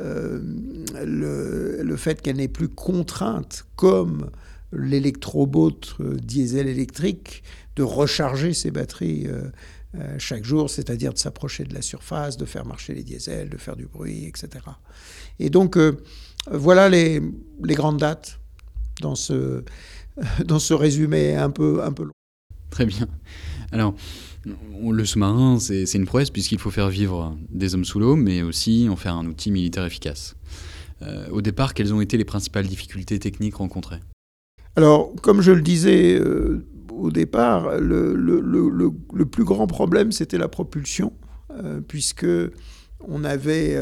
euh, 0.00 0.40
le, 1.04 1.96
fait 1.96 2.22
qu'elle 2.22 2.36
n'est 2.36 2.48
plus 2.48 2.68
contrainte, 2.68 3.66
comme 3.76 4.30
l'électrobot 4.72 5.80
euh, 6.00 6.16
diesel 6.16 6.68
électrique, 6.68 7.42
de 7.76 7.82
recharger 7.82 8.52
ses 8.52 8.70
batteries 8.70 9.26
euh, 9.26 9.50
chaque 10.18 10.44
jour, 10.44 10.70
c'est-à-dire 10.70 11.12
de 11.12 11.18
s'approcher 11.18 11.64
de 11.64 11.74
la 11.74 11.82
surface, 11.82 12.36
de 12.36 12.44
faire 12.44 12.66
marcher 12.66 12.94
les 12.94 13.02
diesels, 13.02 13.48
de 13.50 13.56
faire 13.56 13.76
du 13.76 13.86
bruit, 13.86 14.24
etc. 14.26 14.64
Et 15.38 15.50
donc, 15.50 15.78
voilà 16.50 16.88
les, 16.88 17.20
les, 17.62 17.74
grandes 17.74 17.98
dates 17.98 18.40
dans 19.00 19.14
ce, 19.14 19.64
dans 20.44 20.58
ce 20.58 20.72
résumé 20.72 21.36
un 21.36 21.50
peu, 21.50 21.82
un 21.82 21.92
peu 21.92 22.04
long. 22.04 22.12
Très 22.70 22.86
bien. 22.86 23.06
Alors, 23.70 23.94
le 24.44 25.04
sous-marin, 25.04 25.58
c'est 25.58 25.94
une 25.94 26.06
prouesse 26.06 26.30
puisqu'il 26.30 26.58
faut 26.58 26.70
faire 26.70 26.88
vivre 26.88 27.36
des 27.50 27.74
hommes 27.74 27.84
sous 27.84 28.00
l'eau, 28.00 28.16
mais 28.16 28.42
aussi 28.42 28.88
en 28.90 28.96
faire 28.96 29.14
un 29.14 29.26
outil 29.26 29.50
militaire 29.50 29.84
efficace. 29.84 30.36
Euh, 31.02 31.28
au 31.30 31.42
départ, 31.42 31.74
quelles 31.74 31.92
ont 31.94 32.00
été 32.00 32.16
les 32.16 32.24
principales 32.24 32.66
difficultés 32.66 33.18
techniques 33.18 33.56
rencontrées? 33.56 34.00
Alors, 34.76 35.12
comme 35.22 35.40
je 35.40 35.52
le 35.52 35.60
disais 35.60 36.18
euh, 36.18 36.64
au 36.90 37.10
départ, 37.10 37.78
le, 37.78 39.24
plus 39.24 39.44
grand 39.44 39.66
problème, 39.66 40.12
c'était 40.12 40.38
la 40.38 40.48
propulsion, 40.48 41.12
euh, 41.52 41.80
puisque 41.86 42.26
on 43.06 43.24
avait, 43.24 43.76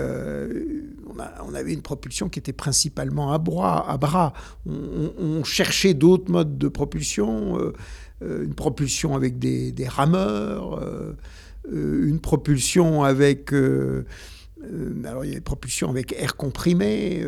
on, 1.46 1.54
avait 1.54 1.74
une 1.74 1.82
propulsion 1.82 2.28
qui 2.28 2.38
était 2.38 2.54
principalement 2.54 3.32
à 3.32 3.38
bras. 3.38 3.90
À 3.90 3.98
bras. 3.98 4.32
on 4.66 5.44
cherchait 5.44 5.94
d'autres 5.94 6.30
modes 6.30 6.56
de 6.56 6.68
propulsion 6.68 7.58
euh, 8.22 8.44
une 8.44 8.54
propulsion 8.54 9.14
avec 9.14 9.38
des, 9.38 9.72
rameurs, 9.88 10.74
euh, 10.74 11.16
euh, 11.72 12.06
une 12.06 12.20
propulsion 12.20 13.02
avec... 13.02 13.52
alors 13.52 15.24
il 15.24 15.34
y 15.34 15.40
propulsion 15.40 15.88
avec 15.88 16.12
air 16.12 16.36
comprimé, 16.36 17.24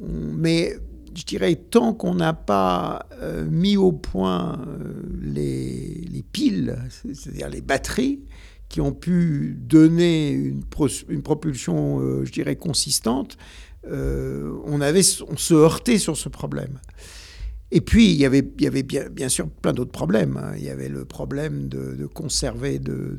mais 0.00 0.76
je 1.16 1.24
dirais, 1.24 1.54
tant 1.56 1.94
qu'on 1.94 2.14
n'a 2.14 2.32
pas 2.32 3.06
mis 3.48 3.76
au 3.76 3.92
point 3.92 4.60
les, 5.22 6.06
les 6.10 6.22
piles, 6.22 6.76
c'est-à-dire 7.12 7.48
les 7.48 7.62
batteries, 7.62 8.20
qui 8.68 8.80
ont 8.80 8.92
pu 8.92 9.56
donner 9.58 10.32
une, 10.32 10.62
propulsion, 11.22 12.24
je 12.24 12.30
dirais, 12.30 12.56
consistante, 12.56 13.38
on, 13.88 14.80
avait, 14.80 15.02
on 15.28 15.36
se 15.36 15.54
heurtait 15.54 15.98
sur 15.98 16.16
ce 16.16 16.28
problème. 16.28 16.78
Et 17.72 17.80
puis, 17.80 18.12
il 18.12 18.16
y 18.16 18.24
avait, 18.24 18.48
il 18.58 18.64
y 18.64 18.66
avait 18.66 18.84
bien, 18.84 19.08
bien 19.08 19.28
sûr 19.28 19.48
plein 19.48 19.72
d'autres 19.72 19.90
problèmes. 19.90 20.36
Hein. 20.36 20.52
Il 20.56 20.62
y 20.62 20.70
avait 20.70 20.88
le 20.88 21.04
problème 21.04 21.68
de, 21.68 22.06
conserver 22.06 22.78
de, 22.78 23.18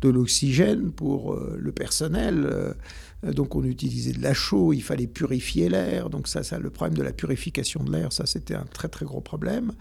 de, 0.00 0.08
l'oxygène 0.08 0.92
pour 0.92 1.34
euh, 1.34 1.56
le 1.58 1.72
personnel. 1.72 2.74
Euh, 3.24 3.32
donc, 3.32 3.54
on 3.54 3.64
utilisait 3.64 4.12
de 4.12 4.22
la 4.22 4.34
chaux, 4.34 4.72
il 4.72 4.82
fallait 4.82 5.06
purifier 5.06 5.68
l'air. 5.68 6.10
Donc, 6.10 6.28
ça, 6.28 6.42
ça, 6.42 6.58
le 6.58 6.70
problème 6.70 6.96
de 6.96 7.02
la 7.02 7.12
purification 7.12 7.82
de 7.84 7.92
l'air, 7.92 8.12
ça, 8.12 8.26
c'était 8.26 8.54
un 8.54 8.66
très, 8.72 8.88
très 8.88 9.04
gros 9.04 9.20
problème. 9.20 9.72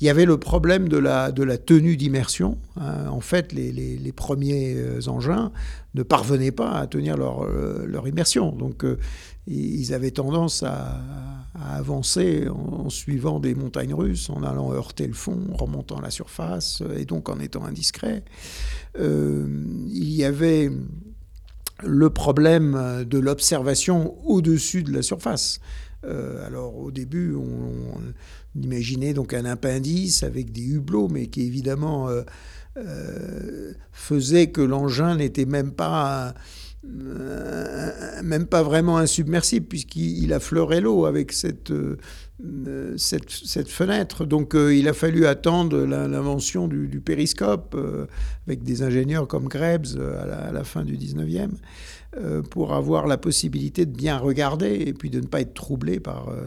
Il 0.00 0.06
y 0.06 0.10
avait 0.10 0.24
le 0.24 0.38
problème 0.38 0.88
de 0.88 0.96
la, 0.96 1.30
de 1.30 1.42
la 1.42 1.56
tenue 1.56 1.96
d'immersion. 1.96 2.58
Hein. 2.76 3.06
En 3.08 3.20
fait, 3.20 3.52
les, 3.52 3.70
les, 3.72 4.12
premiers 4.12 4.74
euh, 4.76 5.08
engins 5.08 5.52
ne 5.94 6.02
parvenaient 6.02 6.52
pas 6.52 6.72
à 6.72 6.86
tenir 6.86 7.16
leur, 7.16 7.44
euh, 7.44 7.84
leur 7.86 8.08
immersion. 8.08 8.50
Donc, 8.50 8.84
euh, 8.84 8.98
ils 9.46 9.94
avaient 9.94 10.10
tendance 10.10 10.62
à, 10.62 11.00
avancer 11.54 12.48
en, 12.48 12.90
suivant 12.90 13.38
des 13.38 13.54
montagnes 13.54 13.94
russes, 13.94 14.28
en 14.30 14.42
allant 14.42 14.72
heurter 14.72 15.06
le 15.06 15.12
fond, 15.12 15.38
remontant 15.52 16.00
la 16.00 16.10
surface, 16.10 16.82
et 16.96 17.04
donc 17.04 17.28
en 17.28 17.38
étant 17.38 17.64
indiscret. 17.64 18.24
il 18.98 20.12
y 20.12 20.24
avait 20.24 20.70
le 21.82 22.10
problème 22.10 23.04
de 23.04 23.18
l'observation 23.18 24.16
au-dessus 24.24 24.82
de 24.82 24.92
la 24.92 25.02
surface. 25.02 25.60
alors 26.04 26.76
au 26.76 26.90
début, 26.90 27.34
on 27.34 28.00
imaginez 28.62 29.14
donc 29.14 29.34
un 29.34 29.44
appendice 29.44 30.22
avec 30.22 30.52
des 30.52 30.62
hublots, 30.62 31.08
mais 31.08 31.26
qui 31.26 31.42
évidemment 31.42 32.08
euh, 32.08 32.22
euh, 32.76 33.72
faisait 33.92 34.48
que 34.48 34.60
l'engin 34.60 35.16
n'était 35.16 35.44
même 35.44 35.72
pas 35.72 36.34
même 38.22 38.46
pas 38.46 38.62
vraiment 38.62 38.98
insubmersible 38.98 39.66
puisqu'il 39.66 40.32
affleurait 40.32 40.80
l'eau 40.80 41.06
avec 41.06 41.32
cette, 41.32 41.72
cette, 42.96 43.30
cette, 43.30 43.68
fenêtre. 43.68 44.24
Donc 44.24 44.54
il 44.54 44.88
a 44.88 44.92
fallu 44.92 45.26
attendre 45.26 45.78
l'invention 45.84 46.68
du, 46.68 47.00
périscope 47.00 47.76
avec 48.46 48.62
des 48.62 48.82
ingénieurs 48.82 49.26
comme 49.28 49.48
Krebs 49.48 49.98
à 49.98 50.52
la, 50.52 50.64
fin 50.64 50.84
du 50.84 50.96
19e. 50.96 51.50
Euh, 52.16 52.42
pour 52.42 52.74
avoir 52.74 53.08
la 53.08 53.16
possibilité 53.16 53.86
de 53.86 53.90
bien 53.90 54.18
regarder 54.18 54.84
et 54.86 54.92
puis 54.92 55.10
de 55.10 55.20
ne 55.20 55.26
pas 55.26 55.40
être 55.40 55.52
troublé 55.52 55.98
par 55.98 56.28
euh, 56.28 56.46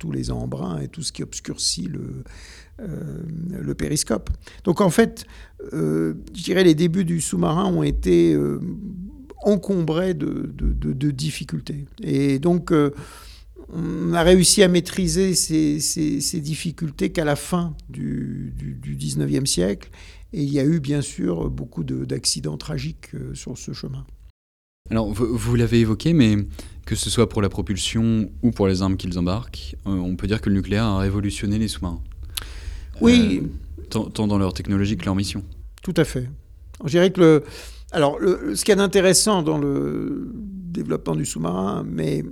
tous 0.00 0.10
les 0.10 0.30
embruns 0.30 0.78
et 0.78 0.88
tout 0.88 1.02
ce 1.02 1.12
qui 1.12 1.22
obscurcit 1.22 1.86
le, 1.86 2.22
euh, 2.80 2.86
le 3.60 3.74
périscope. 3.74 4.30
Donc 4.64 4.80
en 4.80 4.88
fait, 4.88 5.26
je 5.70 6.14
dirais 6.32 6.64
les 6.64 6.74
débuts 6.74 7.04
du 7.04 7.20
sous-marin 7.20 7.66
ont 7.66 7.82
été 7.82 8.34
encombrés 9.42 10.14
de, 10.14 10.52
de, 10.54 11.10
difficultés. 11.10 11.86
Et 12.02 12.38
donc 12.38 12.72
on 13.72 14.12
a 14.12 14.22
réussi 14.22 14.62
à 14.62 14.68
maîtriser 14.68 15.34
ces, 15.34 15.80
ces, 15.80 16.40
difficultés 16.40 17.10
qu'à 17.10 17.24
la 17.24 17.36
fin 17.36 17.74
du, 17.88 18.52
du, 18.56 18.74
du, 18.74 18.96
19e 18.96 19.46
siècle. 19.46 19.90
Et 20.32 20.42
il 20.42 20.52
y 20.52 20.58
a 20.58 20.64
eu 20.64 20.80
bien 20.80 21.02
sûr 21.02 21.50
beaucoup 21.50 21.84
d'accidents 21.84 22.56
tragiques 22.56 23.10
sur 23.34 23.58
ce 23.58 23.72
chemin. 23.72 24.04
Alors, 24.90 25.10
vous, 25.12 25.54
l'avez 25.54 25.80
évoqué, 25.80 26.12
mais 26.12 26.36
que 26.84 26.94
ce 26.94 27.08
soit 27.08 27.28
pour 27.28 27.40
la 27.40 27.48
propulsion 27.48 28.30
ou 28.42 28.50
pour 28.50 28.66
les 28.66 28.82
armes 28.82 28.96
qu'ils 28.96 29.18
embarquent, 29.18 29.76
euh, 29.86 29.90
on 29.90 30.16
peut 30.16 30.26
dire 30.26 30.40
que 30.40 30.48
le 30.48 30.56
nucléaire 30.56 30.84
a 30.84 30.98
révolutionné 30.98 31.58
les 31.58 31.68
sous-marins. 31.68 32.02
Oui. 33.00 33.42
Euh, 33.42 34.08
tant, 34.10 34.26
dans 34.26 34.38
leur 34.38 34.52
technologie 34.52 34.96
que 34.96 35.04
leur 35.04 35.14
mission. 35.14 35.44
Tout 35.82 35.94
à 35.96 36.04
fait. 36.04 36.28
Je 36.84 36.90
dirais 36.90 37.10
que 37.10 37.20
le. 37.20 37.44
Alors, 37.92 38.18
ce 38.20 38.64
qu'il 38.64 38.70
y 38.70 38.72
a 38.72 38.76
d'intéressant 38.76 39.42
dans 39.42 39.58
le 39.58 40.32
développement 40.34 41.14
du 41.14 41.26
sous-marin, 41.26 41.84
mais 41.86 42.24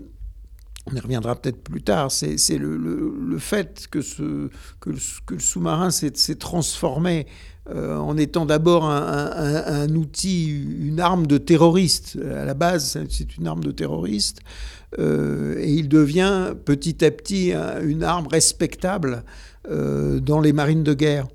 on 0.87 0.97
y 0.97 1.00
reviendra 1.00 1.37
peut-être 1.37 1.62
plus 1.62 1.83
tard, 1.83 2.11
c'est 2.11 2.37
le, 2.57 3.37
fait 3.38 3.87
que, 3.90 3.99
le 3.99 5.38
sous-marin 5.38 5.90
s'est 5.90 6.35
transformé 6.37 7.26
euh, 7.69 7.97
en 7.99 8.17
étant 8.17 8.47
d'abord 8.47 8.87
un, 8.87 9.88
outil, 9.95 10.49
une 10.49 10.99
arme 10.99 11.26
de 11.26 11.37
terroriste. 11.37 12.19
À 12.25 12.45
la 12.47 12.55
base, 12.55 12.99
c'est 13.09 13.37
une 13.37 13.47
arme 13.47 13.62
de 13.62 13.71
terroriste. 13.71 14.40
Euh, 14.99 15.59
et 15.59 15.73
il 15.75 15.88
devient 15.88 16.55
petit 16.64 17.05
à 17.05 17.11
petit 17.11 17.52
une 17.52 18.02
arme 18.02 18.26
respectable 18.26 19.25
euh, 19.71 20.21
dans 20.21 20.40
les 20.40 20.52
marines 20.52 20.83
de 20.83 20.95
guerre. 20.95 21.29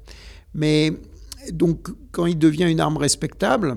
Mais 0.55 0.91
donc, 1.51 1.89
quand 2.12 2.25
il 2.25 2.39
devient 2.39 2.70
une 2.70 2.79
arme 2.79 2.98
respectable, 2.98 3.75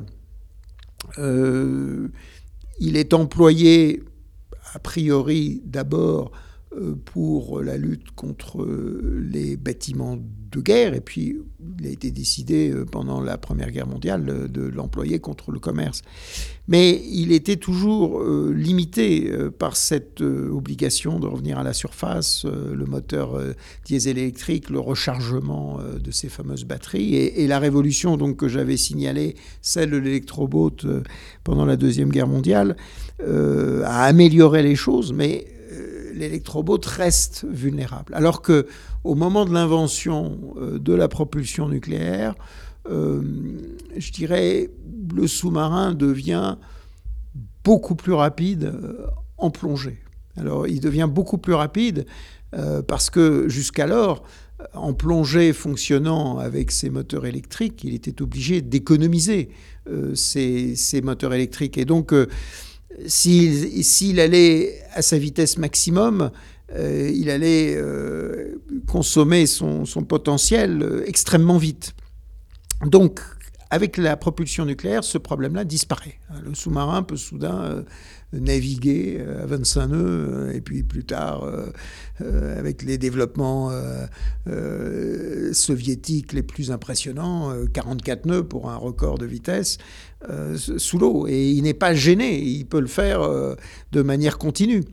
il 1.16 2.96
est 2.96 3.14
employé 3.14 4.02
a 4.74 4.78
priori 4.78 5.62
d'abord 5.64 6.32
euh, 6.32 6.47
pour 7.04 7.62
la 7.62 7.78
lutte 7.78 8.10
contre 8.14 8.62
euh, 8.62 9.26
les 9.32 9.56
bâtiments 9.56 10.18
de 10.50 10.60
guerre. 10.60 10.94
Et 10.94 11.00
puis, 11.00 11.38
il 11.80 11.86
a 11.86 11.90
été 11.90 12.10
décidé 12.10 12.70
euh, 12.70 12.84
pendant 12.84 13.22
la 13.22 13.38
Première 13.38 13.70
Guerre 13.70 13.86
mondiale 13.86 14.48
de 14.50 14.62
l'employer 14.62 15.18
contre 15.18 15.50
le 15.50 15.60
commerce. 15.60 16.02
Mais 16.66 17.02
il 17.10 17.32
était 17.32 17.56
toujours 17.56 18.22
limité 18.22 19.32
par 19.58 19.74
cette 19.74 20.20
obligation 20.20 21.18
de 21.18 21.26
revenir 21.26 21.58
à 21.58 21.62
la 21.62 21.72
surface, 21.72 22.44
le 22.44 22.84
moteur 22.84 23.40
diesel 23.86 24.18
électrique, 24.18 24.68
le 24.68 24.78
rechargement 24.78 25.78
de 25.98 26.10
ces 26.10 26.28
fameuses 26.28 26.64
batteries. 26.64 27.14
Et, 27.16 27.46
la 27.46 27.58
révolution 27.58 28.18
donc, 28.18 28.36
que 28.36 28.48
j'avais 28.48 28.76
signalée, 28.76 29.34
celle 29.62 29.92
de 29.92 29.96
l'électroboat 29.96 30.84
pendant 31.42 31.64
la 31.64 31.78
Deuxième 31.78 32.10
Guerre 32.10 32.28
mondiale, 32.28 32.76
a 33.26 34.04
amélioré 34.04 34.62
les 34.62 34.76
choses, 34.76 35.14
mais 35.14 35.46
l'électrobot 36.12 36.80
reste 36.84 37.44
vulnérable. 37.48 38.14
Alors 38.14 38.42
que 38.42 38.66
au 39.04 39.14
moment 39.14 39.44
de 39.44 39.52
l'invention 39.52 40.38
euh, 40.56 40.78
de 40.78 40.92
la 40.92 41.08
propulsion 41.08 41.68
nucléaire, 41.68 42.34
euh, 42.90 43.22
je 43.96 44.12
dirais, 44.12 44.70
le 45.14 45.26
sous-marin 45.26 45.94
devient 45.94 46.56
beaucoup 47.64 47.94
plus 47.94 48.12
rapide 48.12 48.64
euh, 48.64 49.06
en 49.36 49.50
plongée. 49.50 49.98
Alors, 50.36 50.66
il 50.66 50.80
devient 50.80 51.08
beaucoup 51.10 51.38
plus 51.38 51.54
rapide 51.54 52.06
parce 52.86 53.10
que 53.10 53.46
jusqu'alors, 53.48 54.22
en 54.72 54.94
plongée 54.94 55.52
fonctionnant 55.52 56.38
avec 56.38 56.70
ses 56.70 56.88
moteurs 56.88 57.26
électriques, 57.26 57.84
il 57.84 57.92
était 57.92 58.22
obligé 58.22 58.62
d'économiser 58.62 59.50
ces, 60.14 61.00
moteurs 61.02 61.34
électriques. 61.34 61.76
Et 61.76 61.84
donc, 61.84 62.14
s'il 63.06 64.20
allait 64.20 64.82
à 64.92 65.02
sa 65.02 65.18
vitesse 65.18 65.58
maximum, 65.58 66.30
euh, 66.76 67.10
il 67.12 67.30
allait 67.30 67.74
euh, 67.76 68.60
consommer 68.86 69.46
son, 69.46 69.84
potentiel 70.06 70.82
euh, 70.82 71.04
extrêmement 71.06 71.56
vite. 71.56 71.94
Donc, 72.84 73.20
avec 73.70 73.96
la 73.96 74.16
propulsion 74.16 74.64
nucléaire, 74.64 75.04
ce 75.04 75.18
problème-là 75.18 75.64
disparaît. 75.64 76.18
Le 76.42 76.54
sous-marin 76.54 77.02
peut 77.02 77.16
soudain 77.16 77.84
naviguer 78.32 79.24
à 79.42 79.46
25 79.46 79.86
nœuds, 79.86 80.50
et 80.54 80.60
puis 80.60 80.82
plus 80.82 81.04
tard, 81.04 81.50
avec 82.20 82.82
les 82.82 82.98
développements 82.98 83.70
soviétiques 85.52 86.32
les 86.32 86.42
plus 86.42 86.70
impressionnants, 86.70 87.54
44 87.72 88.26
nœuds 88.26 88.44
pour 88.44 88.70
un 88.70 88.76
record 88.76 89.18
de 89.18 89.26
vitesse, 89.26 89.78
sous 90.56 90.98
l'eau. 90.98 91.26
Et 91.26 91.50
il 91.50 91.62
n'est 91.62 91.74
pas 91.74 91.94
gêné, 91.94 92.42
il 92.42 92.66
peut 92.66 92.80
le 92.80 92.86
faire 92.86 93.20
de 93.92 94.02
manière 94.02 94.38
continue. 94.38 94.84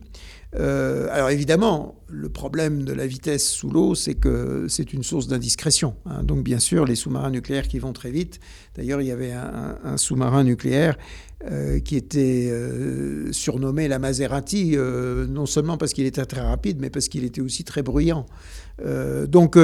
Euh, 0.54 1.08
alors 1.10 1.30
évidemment, 1.30 1.96
le 2.08 2.28
problème 2.28 2.84
de 2.84 2.92
la 2.92 3.06
vitesse 3.06 3.48
sous 3.48 3.68
l'eau, 3.68 3.94
c'est 3.94 4.14
que 4.14 4.66
c'est 4.68 4.92
une 4.92 5.02
source 5.02 5.26
d'indiscrétion. 5.26 5.96
Hein. 6.06 6.22
Donc 6.22 6.44
bien 6.44 6.58
sûr, 6.58 6.84
les 6.84 6.94
sous-marins 6.94 7.30
nucléaires 7.30 7.68
qui 7.68 7.78
vont 7.78 7.92
très 7.92 8.10
vite. 8.10 8.40
D'ailleurs, 8.76 9.00
il 9.00 9.08
y 9.08 9.10
avait 9.10 9.32
un, 9.32 9.96
sous-marin 9.96 10.44
nucléaire 10.44 10.96
euh, 11.50 11.80
qui 11.80 11.96
était 11.96 12.48
euh, 12.50 13.32
surnommé 13.32 13.88
la 13.88 13.98
Maserati, 13.98 14.76
non 14.76 15.46
seulement 15.46 15.76
parce 15.76 15.92
qu'il 15.92 16.06
était 16.06 16.24
très 16.24 16.40
rapide, 16.40 16.78
mais 16.80 16.90
parce 16.90 17.08
qu'il 17.08 17.24
était 17.24 17.40
aussi 17.40 17.64
très 17.64 17.82
bruyant. 17.82 18.26
donc 19.28 19.58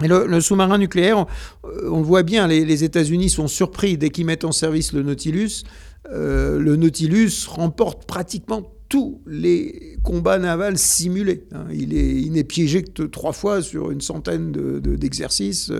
mais 0.00 0.06
le, 0.06 0.40
sous-marin 0.40 0.78
nucléaire, 0.78 1.26
on, 1.64 1.98
le 1.98 2.04
voit 2.04 2.22
bien, 2.22 2.46
les, 2.46 2.64
les 2.64 2.84
États-Unis 2.84 3.30
sont 3.30 3.48
surpris 3.48 3.98
dès 3.98 4.10
qu'ils 4.10 4.26
mettent 4.26 4.44
en 4.44 4.52
service 4.52 4.92
le 4.92 5.02
Nautilus. 5.02 5.64
le 6.12 6.76
Nautilus 6.76 7.48
remporte 7.48 8.06
pratiquement 8.06 8.77
tous 8.88 9.20
les 9.26 9.98
combats 10.02 10.38
navals 10.38 10.78
simulés. 10.78 11.46
Hein. 11.52 11.66
Il, 11.72 11.94
est, 11.94 12.22
il 12.22 12.32
n'est 12.32 12.44
piégé 12.44 12.82
que 12.82 13.02
trois 13.02 13.32
fois 13.32 13.60
sur 13.60 13.90
une 13.90 14.00
centaine 14.00 14.52
d'exercices. 14.80 15.70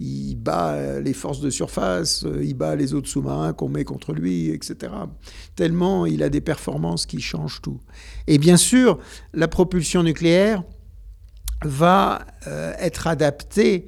il 0.00 0.34
bat 0.34 1.00
les 1.00 1.12
forces 1.12 1.40
de 1.40 1.50
surface, 1.50 2.24
il 2.42 2.54
bat 2.54 2.74
les 2.74 2.94
autres 2.94 3.08
sous-marins 3.08 3.52
qu'on 3.52 3.68
met 3.68 3.84
contre 3.84 4.12
lui, 4.12 4.50
etc. 4.50 4.92
Tellement 5.54 6.06
il 6.06 6.22
a 6.22 6.28
des 6.28 6.40
performances 6.40 7.06
qui 7.06 7.20
changent 7.20 7.60
tout. 7.62 7.80
Et 8.26 8.38
bien 8.38 8.56
sûr, 8.56 8.98
la 9.32 9.48
propulsion 9.48 10.02
nucléaire 10.02 10.64
va 11.64 12.26
euh, 12.46 12.72
être 12.78 13.06
adaptée 13.06 13.86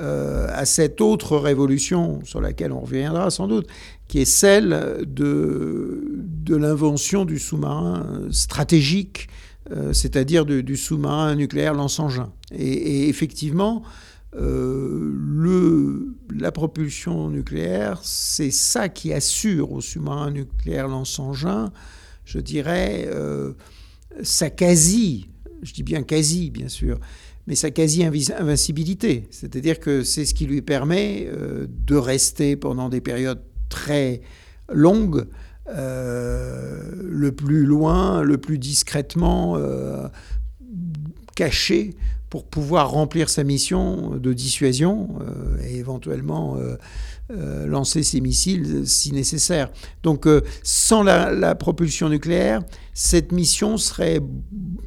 euh, 0.00 0.48
à 0.50 0.64
cette 0.64 1.00
autre 1.00 1.36
révolution 1.36 2.20
sur 2.24 2.40
laquelle 2.40 2.72
on 2.72 2.80
reviendra 2.80 3.30
sans 3.30 3.46
doute, 3.46 3.68
qui 4.08 4.18
est 4.20 4.24
celle 4.24 5.04
de, 5.06 6.04
de 6.06 6.56
l'invention 6.56 7.24
du 7.24 7.38
sous-marin 7.38 8.26
stratégique, 8.30 9.28
euh, 9.70 9.92
c'est-à-dire 9.92 10.46
du 10.46 10.76
sous-marin 10.76 11.36
nucléaire 11.36 11.74
lance-engin. 11.74 12.32
Et, 12.52 13.08
effectivement, 13.08 13.82
euh, 14.36 15.12
le, 15.14 16.16
la 16.34 16.50
propulsion 16.50 17.30
nucléaire, 17.30 18.00
c'est 18.02 18.50
ça 18.50 18.88
qui 18.88 19.12
assure 19.12 19.70
au 19.70 19.80
sous-marin 19.80 20.32
nucléaire 20.32 20.88
lance-engin, 20.88 21.70
je 22.24 22.40
dirais, 22.40 23.08
sa 24.22 24.50
quasi, 24.50 25.28
je 25.62 25.72
dis 25.72 25.82
bien 25.82 26.02
quasi, 26.02 26.50
bien 26.50 26.68
sûr, 26.68 26.98
mais 27.46 27.54
sa 27.54 27.70
quasi-invincibilité. 27.70 29.26
C'est-à-dire 29.30 29.80
que 29.80 30.02
c'est 30.02 30.24
ce 30.24 30.34
qui 30.34 30.46
lui 30.46 30.62
permet 30.62 31.28
de 31.68 31.96
rester 31.96 32.56
pendant 32.56 32.88
des 32.88 33.00
périodes 33.00 33.42
très 33.68 34.22
longues 34.72 35.26
le 35.66 37.30
plus 37.30 37.64
loin, 37.64 38.22
le 38.22 38.38
plus 38.38 38.58
discrètement 38.58 39.58
caché 41.36 41.94
pour 42.34 42.46
pouvoir 42.46 42.90
remplir 42.90 43.28
sa 43.28 43.44
mission 43.44 44.16
de 44.16 44.32
dissuasion 44.32 45.20
euh, 45.20 45.56
et 45.62 45.76
éventuellement 45.76 46.56
euh, 46.56 46.74
euh, 47.30 47.64
lancer 47.64 48.02
ses 48.02 48.20
missiles 48.20 48.88
si 48.88 49.12
nécessaire. 49.12 49.70
Donc 50.02 50.26
sans 50.64 51.04
la, 51.04 51.54
propulsion 51.54 52.08
nucléaire, 52.08 52.64
cette 52.92 53.30
mission 53.30 53.76
serait, 53.76 54.18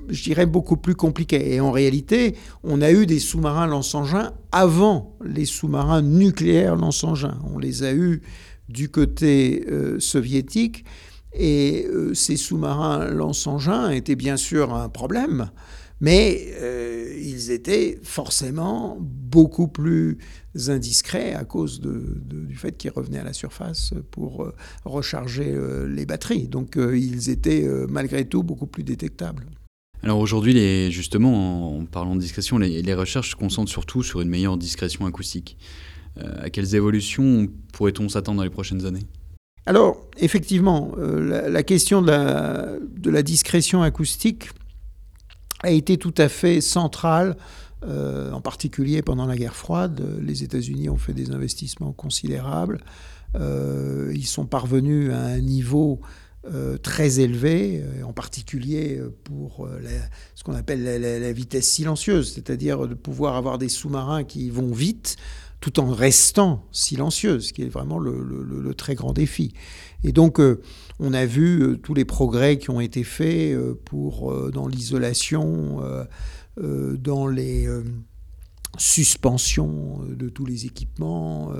je 0.09 0.23
dirais, 0.23 0.45
beaucoup 0.45 0.75
plus 0.75 0.93
compliquée. 0.93 1.53
Et 1.53 1.61
en 1.61 1.71
réalité, 1.71 2.35
on 2.65 2.81
a 2.81 2.91
eu 2.91 3.05
des 3.05 3.19
sous-marins 3.19 3.67
lance-engins 3.67 4.33
avant 4.51 5.15
les 5.23 5.45
sous-marins 5.45 6.01
nucléaires 6.01 6.75
lance-engins. 6.75 7.39
On 7.53 7.59
les 7.59 7.83
a 7.83 7.93
eus 7.93 8.23
du 8.67 8.89
côté 8.89 9.65
soviétique. 9.99 10.83
Et 11.31 11.87
ces 12.13 12.35
sous-marins 12.35 13.05
lance-engins 13.05 13.89
étaient 13.89 14.17
bien 14.17 14.35
sûr 14.35 14.73
un 14.73 14.89
problème 14.89 15.49
mais 15.99 16.53
euh, 16.61 17.15
ils 17.19 17.51
étaient 17.51 17.99
forcément 18.03 18.97
beaucoup 18.99 19.67
plus 19.67 20.19
indiscrets 20.67 21.33
à 21.33 21.43
cause 21.43 21.81
du 21.81 22.55
fait 22.55 22.77
qu'ils 22.77 22.91
revenaient 22.91 23.19
à 23.19 23.23
la 23.23 23.33
surface 23.33 23.93
pour 24.11 24.43
euh, 24.43 24.53
recharger 24.85 25.51
euh, 25.53 25.87
les 25.87 26.05
batteries. 26.05 26.47
Donc 26.47 26.77
ils 26.77 27.29
étaient 27.29 27.67
malgré 27.89 28.25
tout 28.25 28.43
beaucoup 28.43 28.67
plus 28.67 28.83
détectables. 28.83 29.45
Alors 30.03 30.19
aujourd'hui, 30.19 30.91
justement, 30.91 31.77
en, 31.79 31.85
parlant 31.85 32.15
de 32.15 32.21
discrétion, 32.21 32.59
les, 32.59 32.93
recherches 32.93 33.31
se 33.31 33.35
concentrent 33.35 33.71
surtout 33.71 34.03
sur 34.03 34.21
une 34.21 34.29
meilleure 34.29 34.57
discrétion 34.57 35.05
acoustique. 35.05 35.57
à 36.19 36.49
quelles 36.51 36.75
évolutions 36.75 37.47
pourrait-on 37.73 38.07
s'attendre 38.07 38.37
dans 38.37 38.43
les 38.43 38.51
prochaines 38.51 38.85
années? 38.85 39.05
Alors, 39.65 40.07
effectivement, 40.19 40.91
la, 40.97 41.63
question 41.63 42.03
de 42.03 43.09
la 43.09 43.23
discrétion 43.23 43.81
acoustique 43.81 44.49
a 45.63 45.71
été 45.71 45.97
tout 45.97 46.13
à 46.17 46.29
fait 46.29 46.61
centrale, 46.61 47.35
euh, 47.83 48.31
en 48.31 48.41
particulier 48.41 49.01
pendant 49.01 49.25
la 49.25 49.35
guerre 49.35 49.55
froide. 49.55 50.03
Les 50.21 50.43
États-Unis 50.43 50.89
ont 50.89 50.97
fait 50.97 51.13
des 51.13 51.31
investissements 51.31 51.91
considérables. 51.91 52.79
Euh, 53.35 54.11
ils 54.15 54.25
sont 54.25 54.45
parvenus 54.45 55.11
à 55.11 55.19
un 55.19 55.39
niveau 55.39 55.99
euh, 56.51 56.77
très 56.77 57.19
élevé, 57.19 57.83
en 58.03 58.13
particulier 58.13 58.99
pour 59.23 59.67
ce 60.33 60.43
qu'on 60.43 60.55
appelle 60.55 60.83
la, 60.83 61.31
vitesse 61.31 61.69
silencieuse, 61.69 62.33
c'est-à-dire 62.33 62.87
de 62.87 62.95
pouvoir 62.95 63.35
avoir 63.35 63.57
des 63.57 63.69
sous-marins 63.69 64.23
qui 64.23 64.49
vont 64.49 64.71
vite 64.71 65.17
tout 65.59 65.79
en 65.79 65.91
restant 65.91 66.63
silencieux, 66.71 67.39
ce 67.39 67.51
qui 67.51 67.63
est 67.63 67.69
vraiment 67.69 67.99
le, 67.99 68.73
très 68.75 68.95
grand 68.95 69.13
défi. 69.13 69.53
Et 70.03 70.11
donc, 70.11 70.39
on 70.99 71.13
a 71.13 71.25
vu 71.25 71.61
euh, 71.61 71.77
tous 71.77 71.93
les 71.93 72.05
progrès 72.05 72.57
qui 72.57 72.69
ont 72.69 72.81
été 72.81 73.03
faits 73.03 73.53
euh, 73.53 73.75
pour, 73.85 74.31
euh, 74.31 74.51
dans 74.51 74.67
l'isolation, 74.67 75.81
dans 76.59 77.27
les 77.27 77.67
suspensions 78.79 80.01
de 80.09 80.27
tous 80.27 80.43
les 80.43 80.65
équipements, 80.65 81.53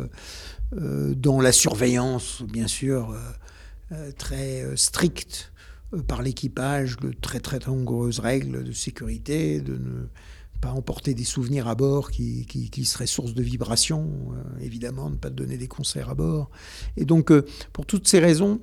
dans 0.71 1.39
la 1.39 1.51
surveillance, 1.51 2.41
bien 2.41 2.65
sûr, 2.65 3.15
très 4.17 4.65
stricte 4.75 5.53
par 6.07 6.23
l'équipage, 6.23 6.97
de 6.97 7.11
très 7.11 7.39
très 7.39 7.59
nombreuses 7.67 8.17
règles 8.17 8.63
de 8.63 8.71
sécurité, 8.71 9.61
de 9.61 9.73
ne 9.73 10.07
pas 10.61 10.71
emporter 10.71 11.13
des 11.13 11.25
souvenirs 11.25 11.67
à 11.67 11.75
bord 11.75 12.09
qui, 12.09 12.85
seraient 12.85 13.05
source 13.05 13.35
de 13.35 13.43
vibrations, 13.43 14.31
évidemment, 14.61 15.11
ne 15.11 15.15
pas 15.15 15.29
donner 15.29 15.57
des 15.57 15.67
concerts 15.67 16.09
à 16.09 16.15
bord. 16.15 16.49
Et 16.97 17.05
donc, 17.05 17.31
pour 17.71 17.85
toutes 17.85 18.07
ces 18.07 18.17
raisons, 18.17 18.61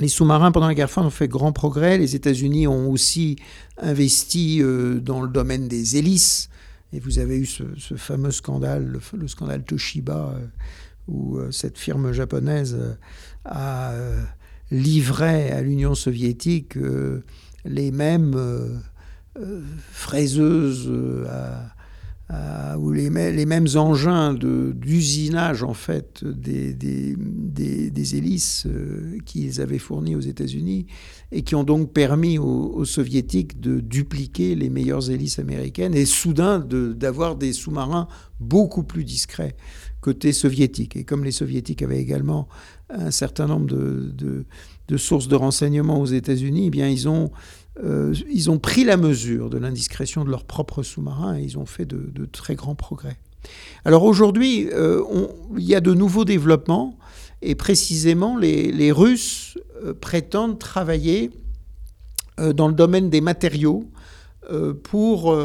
les 0.00 0.08
sous-marins 0.08 0.52
pendant 0.52 0.68
la 0.68 0.74
guerre 0.74 0.90
froide 0.90 1.06
ont 1.06 1.10
fait 1.10 1.28
grand 1.28 1.52
progrès. 1.52 1.98
Les 1.98 2.14
États-Unis 2.14 2.66
ont 2.66 2.90
aussi 2.90 3.36
investi 3.78 4.62
euh, 4.62 5.00
dans 5.00 5.22
le 5.22 5.28
domaine 5.28 5.68
des 5.68 5.96
hélices. 5.96 6.48
Et 6.92 7.00
vous 7.00 7.18
avez 7.18 7.38
eu 7.38 7.46
ce, 7.46 7.64
fameux 7.96 8.30
scandale, 8.30 9.00
le, 9.12 9.28
scandale 9.28 9.62
Toshiba, 9.64 10.34
euh, 10.34 10.46
où 11.08 11.38
euh, 11.38 11.50
cette 11.50 11.78
firme 11.78 12.12
japonaise 12.12 12.96
a 13.44 13.94
livré 14.70 15.50
à 15.50 15.62
l'Union 15.62 15.94
soviétique 15.94 16.76
les 17.64 17.90
mêmes 17.90 18.82
fraiseuses 19.90 20.92
à 21.30 21.74
euh, 22.30 22.76
les, 22.92 23.46
mêmes 23.46 23.68
engins 23.76 24.34
d'usinage 24.34 25.62
en 25.62 25.72
fait 25.72 26.22
des, 26.24 26.74
des, 26.74 27.16
des, 27.16 28.16
hélices 28.16 28.66
euh, 28.66 29.16
qu'ils 29.24 29.62
avaient 29.62 29.78
fournis 29.78 30.14
aux 30.14 30.20
États-Unis 30.20 30.86
et 31.32 31.40
qui 31.40 31.54
ont 31.54 31.64
donc 31.64 31.90
permis 31.94 32.36
aux, 32.36 32.84
soviétiques 32.84 33.60
de 33.60 33.80
dupliquer 33.80 34.54
les 34.56 34.68
meilleures 34.68 35.10
hélices 35.10 35.38
américaines 35.38 35.94
et 35.94 36.04
soudain 36.04 36.58
d'avoir 36.58 37.34
des 37.34 37.54
sous-marins 37.54 38.08
beaucoup 38.40 38.82
plus 38.82 39.04
discrets 39.04 39.56
côté 40.02 40.32
soviétique. 40.32 40.96
Et 40.96 41.04
comme 41.04 41.24
les 41.24 41.32
soviétiques 41.32 41.82
avaient 41.82 41.98
également 41.98 42.46
un 42.90 43.10
certain 43.10 43.46
nombre 43.46 43.66
de, 43.66 44.12
de, 44.14 44.44
de 44.88 44.96
sources 44.96 45.28
de 45.28 45.34
renseignements 45.34 46.00
aux 46.00 46.06
États-Unis, 46.06 46.66
eh 46.66 46.70
bien 46.70 46.88
ils 46.88 47.08
ont 47.08 47.30
euh, 47.84 48.14
ils 48.30 48.50
ont 48.50 48.58
pris 48.58 48.84
la 48.84 48.96
mesure 48.96 49.50
de 49.50 49.58
l'indiscrétion 49.58 50.24
de 50.24 50.30
leurs 50.30 50.44
propres 50.44 50.82
sous-marins 50.82 51.38
et 51.38 51.42
ils 51.42 51.58
ont 51.58 51.66
fait 51.66 51.84
de, 51.84 52.26
très 52.26 52.54
grands 52.54 52.74
progrès. 52.74 53.18
Alors 53.84 54.02
aujourd'hui, 54.04 54.68
euh, 54.72 55.02
il 55.56 55.64
y 55.64 55.74
a 55.74 55.80
de 55.80 55.94
nouveaux 55.94 56.24
développements 56.24 56.98
et 57.40 57.54
précisément 57.54 58.36
les, 58.36 58.92
Russes 58.92 59.58
euh, 59.84 59.94
prétendent 59.94 60.58
travailler 60.58 61.30
dans 62.54 62.68
le 62.68 62.74
domaine 62.74 63.10
des 63.10 63.20
matériaux 63.20 63.90
pour 64.84 65.36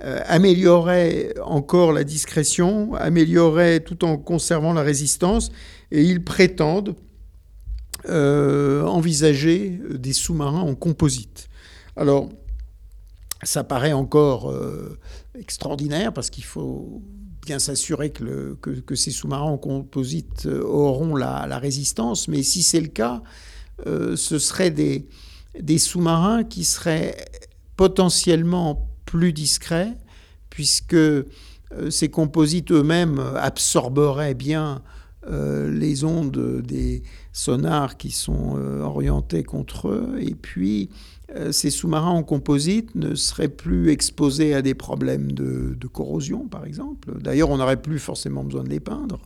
améliorer 0.00 1.32
encore 1.44 1.92
la 1.92 2.02
discrétion, 2.02 2.96
améliorer 2.96 3.78
tout 3.84 4.04
en 4.04 4.16
conservant 4.16 4.72
la 4.72 4.82
résistance 4.82 5.52
et 5.92 6.02
ils 6.02 6.24
prétendent 6.24 6.96
envisager 8.08 9.78
des 9.88 10.12
sous-marins 10.12 10.62
en 10.62 10.74
composite. 10.74 11.48
Alors, 11.96 12.28
ça 13.42 13.64
paraît 13.64 13.92
encore 13.92 14.50
euh, 14.50 14.98
extraordinaire 15.38 16.12
parce 16.12 16.30
qu'il 16.30 16.44
faut 16.44 17.02
bien 17.44 17.58
s'assurer 17.58 18.10
que, 18.10 18.56
ces 18.94 19.10
sous-marins 19.10 19.50
en 19.50 19.58
composite 19.58 20.46
euh, 20.46 20.62
auront 20.62 21.16
la, 21.16 21.58
résistance. 21.58 22.28
Mais 22.28 22.42
si 22.42 22.62
c'est 22.62 22.80
le 22.80 22.88
cas, 22.88 23.22
euh, 23.86 24.16
ce 24.16 24.38
seraient 24.38 24.70
des, 24.70 25.08
sous-marins 25.78 26.44
qui 26.44 26.64
seraient 26.64 27.16
potentiellement 27.76 28.88
plus 29.04 29.32
discrets 29.32 29.96
puisque 30.50 30.96
ces 31.88 32.10
composites 32.10 32.70
eux-mêmes 32.70 33.18
absorberaient 33.36 34.34
bien 34.34 34.82
les 35.26 36.04
ondes 36.04 36.62
des 36.62 37.02
sonars 37.32 37.96
qui 37.96 38.10
sont 38.10 38.56
orientés 38.82 39.42
contre 39.42 39.88
eux 39.88 40.16
et 40.20 40.34
puis 40.34 40.90
euh, 40.90 41.21
ces 41.50 41.70
sous-marins 41.70 42.10
en 42.10 42.22
composite 42.22 42.94
ne 42.94 43.14
seraient 43.14 43.48
plus 43.48 43.90
exposés 43.90 44.54
à 44.54 44.62
des 44.62 44.74
problèmes 44.74 45.32
de, 45.32 45.86
corrosion, 45.92 46.46
par 46.48 46.64
exemple. 46.64 47.12
D'ailleurs, 47.20 47.50
on 47.50 47.58
n'aurait 47.58 47.80
plus 47.80 47.98
forcément 47.98 48.44
besoin 48.44 48.64
de 48.64 48.68
les 48.68 48.80
peindre. 48.80 49.20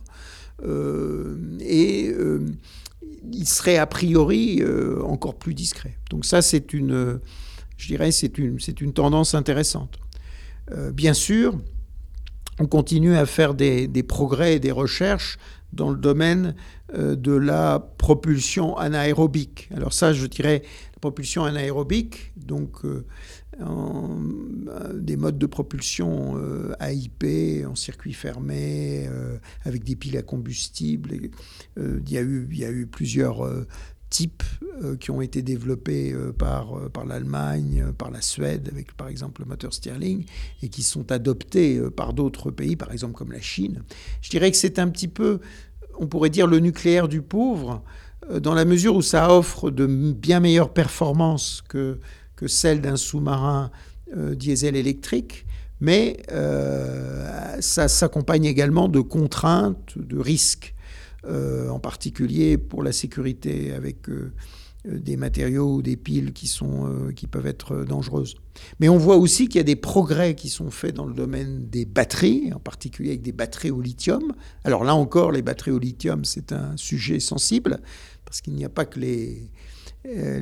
Euh, 0.65 1.37
et 1.59 2.09
euh, 2.09 2.45
ils 3.31 3.47
seraient 3.47 3.77
a 3.77 3.85
priori 3.85 4.61
encore 5.03 5.35
plus 5.35 5.53
discrets. 5.53 5.97
Donc 6.09 6.25
ça, 6.25 6.41
c'est 6.41 6.73
une, 6.73 7.19
je 7.77 7.87
dirais, 7.87 8.11
c'est 8.11 8.37
une, 8.37 8.59
c'est 8.59 8.81
une 8.81 8.93
tendance 8.93 9.35
intéressante. 9.35 9.97
bien 10.93 11.13
sûr, 11.13 11.57
on 12.59 12.65
continue 12.65 13.15
à 13.15 13.25
faire 13.25 13.53
des, 13.53 13.87
des, 13.87 14.03
progrès 14.03 14.55
et 14.55 14.59
des 14.59 14.71
recherches 14.71 15.37
dans 15.73 15.89
le 15.89 15.97
domaine 15.97 16.55
de 16.93 17.33
la 17.33 17.79
propulsion 17.97 18.77
anaérobique. 18.77 19.69
Alors 19.75 19.93
ça, 19.93 20.13
je 20.13 20.25
dirais, 20.25 20.63
propulsion 21.07 21.45
anaérobique, 21.45 22.33
donc 22.35 22.83
euh, 22.83 23.05
euh, 23.61 24.93
des 24.93 25.15
modes 25.15 25.37
de 25.37 25.45
propulsion 25.45 26.33
euh, 26.35 26.75
AIP 26.81 27.65
en 27.65 27.75
circuit 27.75 28.11
fermé, 28.11 29.09
avec 29.63 29.85
des 29.85 29.95
piles 29.95 30.17
à 30.17 30.21
combustible. 30.21 31.11
il, 31.77 32.11
y 32.11 32.17
a 32.17 32.21
eu, 32.21 32.45
il 32.51 32.57
y 32.57 32.65
a 32.65 32.71
eu 32.71 32.87
plusieurs 32.87 33.49
types 34.09 34.43
qui 34.99 35.11
ont 35.11 35.21
été 35.21 35.41
développés 35.41 36.13
par, 36.37 36.89
par 36.91 37.05
l'Allemagne, 37.05 37.85
par 37.97 38.11
la 38.11 38.21
Suède, 38.21 38.67
avec 38.69 38.91
par 38.97 39.07
exemple 39.07 39.41
le 39.43 39.47
moteur 39.47 39.73
Stirling, 39.73 40.25
et 40.61 40.67
qui 40.67 40.83
sont 40.83 41.09
adoptés 41.13 41.79
par 41.95 42.13
d'autres 42.13 42.51
pays, 42.51 42.75
par 42.75 42.91
exemple 42.91 43.13
comme 43.13 43.31
la 43.31 43.41
Chine. 43.41 43.83
Je 44.21 44.29
dirais 44.29 44.51
que 44.51 44.57
c'est 44.57 44.77
un 44.77 44.89
petit 44.89 45.07
peu, 45.07 45.39
on 45.97 46.07
pourrait 46.07 46.29
dire, 46.29 46.47
le 46.47 46.59
nucléaire 46.59 47.07
du 47.07 47.21
pauvre. 47.21 47.81
Euh, 48.31 48.39
dans 48.39 48.53
la 48.53 48.65
mesure 48.65 48.95
où 48.95 49.01
ça 49.01 49.33
offre 49.33 49.69
de 49.71 49.85
bien 49.85 50.39
meilleures 50.39 50.73
performances 50.73 51.63
que, 51.67 51.99
que 52.35 52.47
celles 52.47 52.81
d'un 52.81 52.95
sous-marin 52.95 53.71
euh, 54.15 54.35
diesel 54.35 54.75
électrique, 54.75 55.45
mais 55.79 56.17
ça 57.59 57.87
s'accompagne 57.87 58.45
également 58.45 58.89
de 58.89 58.99
contraintes, 58.99 59.95
de 59.95 60.17
risques, 60.17 60.73
en 61.23 61.77
particulier 61.77 62.57
pour 62.57 62.81
la 62.81 62.91
sécurité 62.91 63.73
avec 63.73 64.09
euh, 64.87 64.99
des 64.99 65.17
matériaux 65.17 65.75
ou 65.75 65.81
des 65.81 65.97
piles 65.97 66.33
qui, 66.33 66.47
sont, 66.47 66.87
euh, 66.87 67.11
qui 67.11 67.27
peuvent 67.27 67.47
être 67.47 67.83
dangereuses. 67.83 68.35
Mais 68.79 68.89
on 68.89 68.97
voit 68.97 69.17
aussi 69.17 69.47
qu'il 69.47 69.57
y 69.57 69.59
a 69.59 69.63
des 69.63 69.75
progrès 69.75 70.35
qui 70.35 70.49
sont 70.49 70.71
faits 70.71 70.95
dans 70.95 71.05
le 71.05 71.13
domaine 71.13 71.67
des 71.67 71.85
batteries, 71.85 72.51
en 72.53 72.59
particulier 72.59 73.09
avec 73.09 73.21
des 73.21 73.31
batteries 73.31 73.71
au 73.71 73.81
lithium. 73.81 74.33
Alors 74.63 74.83
là 74.83 74.95
encore, 74.95 75.31
les 75.31 75.41
batteries 75.41 75.71
au 75.71 75.79
lithium, 75.79 76.25
c'est 76.25 76.51
un 76.51 76.75
sujet 76.77 77.19
sensible, 77.19 77.79
parce 78.27 78.41
qu'il 78.41 78.53
n'y 78.53 78.65
a 78.65 78.69
pas 78.69 78.85
que 78.85 78.99
les, 78.99 79.49
euh, 80.05 80.41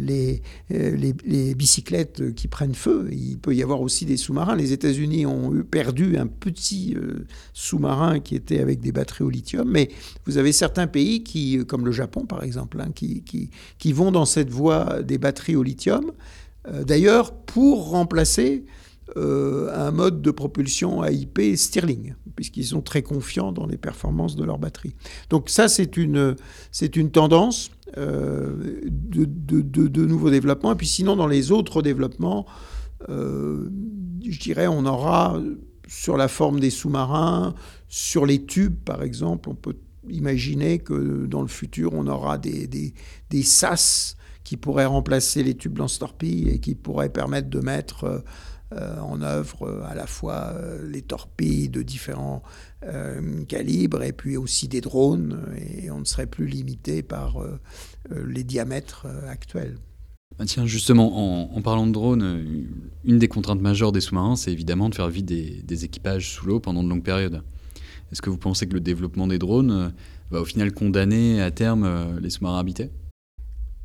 euh, 0.71 0.95
les, 0.95 1.13
les, 1.25 1.55
bicyclettes 1.55 2.33
qui 2.33 2.47
prennent 2.47 2.75
feu. 2.75 3.07
Il 3.11 3.37
peut 3.37 3.55
y 3.55 3.61
avoir 3.61 3.81
aussi 3.81 4.05
des 4.05 4.17
sous-marins. 4.17 4.55
Les 4.55 4.73
États-Unis 4.73 5.25
ont 5.25 5.51
perdu 5.63 6.17
un 6.17 6.27
petit 6.27 6.95
euh, 6.95 7.25
sous-marin 7.53 8.19
qui 8.19 8.35
était 8.35 8.59
avec 8.59 8.79
des 8.79 8.91
batteries 8.91 9.23
au 9.23 9.29
lithium, 9.29 9.69
mais 9.69 9.89
vous 10.25 10.37
avez 10.37 10.51
certains 10.51 10.87
pays, 10.87 11.23
qui, 11.23 11.63
comme 11.67 11.85
le 11.85 11.91
Japon 11.91 12.25
par 12.25 12.43
exemple, 12.43 12.81
hein, 12.81 12.89
qui, 12.93 13.21
qui, 13.21 13.49
qui, 13.77 13.93
vont 13.93 14.11
dans 14.11 14.25
cette 14.25 14.49
voie 14.49 15.03
des 15.03 15.17
batteries 15.17 15.55
au 15.55 15.63
lithium, 15.63 16.11
d'ailleurs 16.83 17.35
pour 17.35 17.91
remplacer 17.91 18.65
un 19.15 19.91
mode 19.91 20.21
de 20.21 20.31
propulsion 20.31 21.03
AIP 21.03 21.55
Stirling, 21.55 22.15
puisqu'ils 22.35 22.65
sont 22.65 22.81
très 22.81 23.03
confiants 23.03 23.51
dans 23.51 23.67
les 23.67 23.77
performances 23.77 24.35
de 24.35 24.43
leur 24.43 24.57
batterie. 24.57 24.95
Donc 25.29 25.49
ça, 25.49 25.67
c'est 25.67 25.95
une, 25.97 26.35
c'est 26.71 26.95
une 26.95 27.11
tendance. 27.11 27.71
Euh, 27.97 28.81
de, 28.87 30.05
nouveaux 30.05 30.29
développements. 30.29 30.73
Et 30.73 30.75
puis 30.75 30.87
sinon, 30.87 31.15
dans 31.15 31.27
les 31.27 31.51
autres 31.51 31.81
développements, 31.81 32.45
euh, 33.09 33.69
je 34.27 34.39
dirais, 34.39 34.67
on 34.67 34.85
aura 34.85 35.39
sur 35.87 36.17
la 36.17 36.27
forme 36.27 36.59
des 36.59 36.69
sous-marins, 36.69 37.53
sur 37.87 38.25
les 38.25 38.43
tubes, 38.45 38.77
par 38.83 39.03
exemple, 39.03 39.49
on 39.49 39.55
peut 39.55 39.77
imaginer 40.09 40.79
que 40.79 41.25
dans 41.25 41.41
le 41.41 41.47
futur, 41.47 41.93
on 41.93 42.07
aura 42.07 42.37
des, 42.37 42.67
des, 42.67 43.43
SAS 43.43 44.17
qui 44.43 44.57
pourraient 44.57 44.85
remplacer 44.85 45.43
les 45.43 45.55
tubes 45.55 45.77
lance-torpilles 45.77 46.49
et 46.49 46.59
qui 46.59 46.75
pourraient 46.75 47.09
permettre 47.09 47.49
de 47.49 47.59
mettre 47.59 48.03
euh, 48.03 48.19
en 48.71 49.21
œuvre 49.21 49.83
à 49.87 49.95
la 49.95 50.07
fois 50.07 50.53
les 50.83 51.01
torpilles 51.01 51.69
de 51.69 51.81
différents 51.81 52.43
calibres 53.47 54.03
et 54.03 54.11
puis 54.11 54.37
aussi 54.37 54.67
des 54.67 54.81
drones 54.81 55.45
et 55.57 55.91
on 55.91 55.99
ne 55.99 56.05
serait 56.05 56.27
plus 56.27 56.47
limité 56.47 57.03
par 57.03 57.35
euh, 58.11 58.23
les 58.27 58.43
diamètres 58.43 59.07
euh, 59.07 59.29
actuels. 59.29 59.77
Bah, 60.37 60.45
tiens, 60.45 60.65
justement, 60.65 61.55
en, 61.55 61.61
parlant 61.61 61.87
de 61.87 61.91
drones, 61.91 62.21
euh, 62.21 62.43
une 63.03 63.19
des 63.19 63.27
contraintes 63.27 63.61
majeures 63.61 63.91
des 63.91 64.01
sous-marins, 64.01 64.35
c'est 64.35 64.51
évidemment 64.51 64.89
de 64.89 64.95
faire 64.95 65.07
vivre 65.07 65.25
des, 65.25 65.85
équipages 65.85 66.29
sous 66.29 66.45
l'eau 66.45 66.59
pendant 66.59 66.83
de 66.83 66.89
longues 66.89 67.03
périodes. 67.03 67.41
Est-ce 68.11 68.21
que 68.21 68.29
vous 68.29 68.37
pensez 68.37 68.67
que 68.67 68.73
le 68.73 68.79
développement 68.79 69.27
des 69.27 69.39
drones 69.39 69.93
va 70.29 70.41
au 70.41 70.45
final 70.45 70.71
condamner 70.71 71.41
à 71.41 71.51
terme 71.51 72.19
les 72.19 72.29
sous-marins 72.29 72.59
habités? 72.59 72.91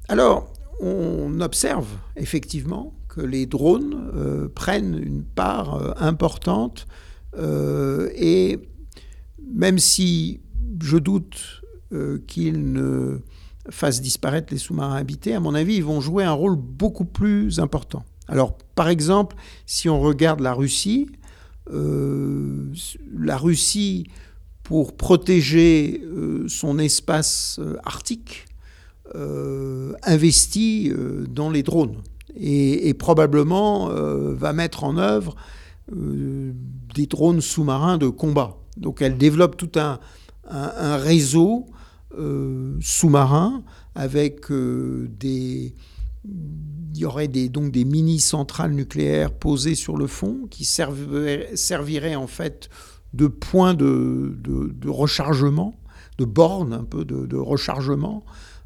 Alors, 0.08 0.52
on 0.80 1.40
observe 1.40 1.86
effectivement 2.16 2.92
que 3.14 3.20
les 3.20 3.46
drones 3.46 4.48
prennent 4.54 4.98
une 5.02 5.24
part 5.24 6.00
importante 6.02 6.86
et 7.36 8.58
même 9.52 9.78
si 9.78 10.40
je 10.80 10.96
doute 10.96 11.62
qu'ils 12.26 12.72
ne 12.72 13.18
fassent 13.68 14.00
disparaître 14.00 14.52
les 14.52 14.58
sous-marins 14.58 14.96
habités, 14.96 15.34
à 15.34 15.40
mon 15.40 15.54
avis, 15.54 15.76
ils 15.76 15.84
vont 15.84 16.00
jouer 16.00 16.24
un 16.24 16.32
rôle 16.32 16.56
beaucoup 16.56 17.04
plus 17.04 17.58
important. 17.58 18.04
Alors, 18.28 18.56
par 18.74 18.88
exemple, 18.88 19.36
si 19.66 19.88
on 19.88 20.00
regarde 20.00 20.40
la 20.40 20.54
Russie, 20.54 21.08
euh, 21.72 22.72
la 23.12 23.36
Russie, 23.36 24.06
pour 24.62 24.96
protéger 24.96 26.00
euh, 26.04 26.46
son 26.48 26.78
espace 26.78 27.58
euh, 27.60 27.76
arctique, 27.84 28.46
investit 30.04 30.92
dans 31.28 31.50
les 31.50 31.64
drones 31.64 31.96
et, 32.36 32.94
probablement 32.94 33.88
va 33.88 34.52
mettre 34.52 34.84
en 34.84 34.96
œuvre 34.96 35.34
des 35.90 37.06
drones 37.06 37.40
sous-marins 37.40 37.98
de 37.98 38.08
combat. 38.08 38.56
Donc 38.76 39.02
elle 39.02 39.16
développe 39.16 39.56
tout 39.56 39.72
un, 39.76 39.98
réseau 40.96 41.66
euh, 42.18 42.76
sous-marins 42.80 43.62
avec 43.94 44.50
euh, 44.50 45.08
des 45.18 45.74
il 46.24 46.98
y 46.98 47.04
aurait 47.06 47.28
donc 47.28 47.72
des 47.72 47.84
mini-centrales 47.84 48.72
nucléaires 48.72 49.32
posées 49.32 49.74
sur 49.74 49.96
le 49.96 50.06
fond 50.06 50.46
qui 50.50 50.64
serviraient, 50.64 52.14
en 52.14 52.26
fait 52.26 52.68
de 53.14 53.26
points 53.26 53.72
de, 53.74 54.36
rechargement, 54.86 55.74
de 56.18 56.24
bornes 56.26 56.74
un 56.74 56.84
peu 56.84 57.04
de, 57.06 57.36
rechargement, 57.36 58.24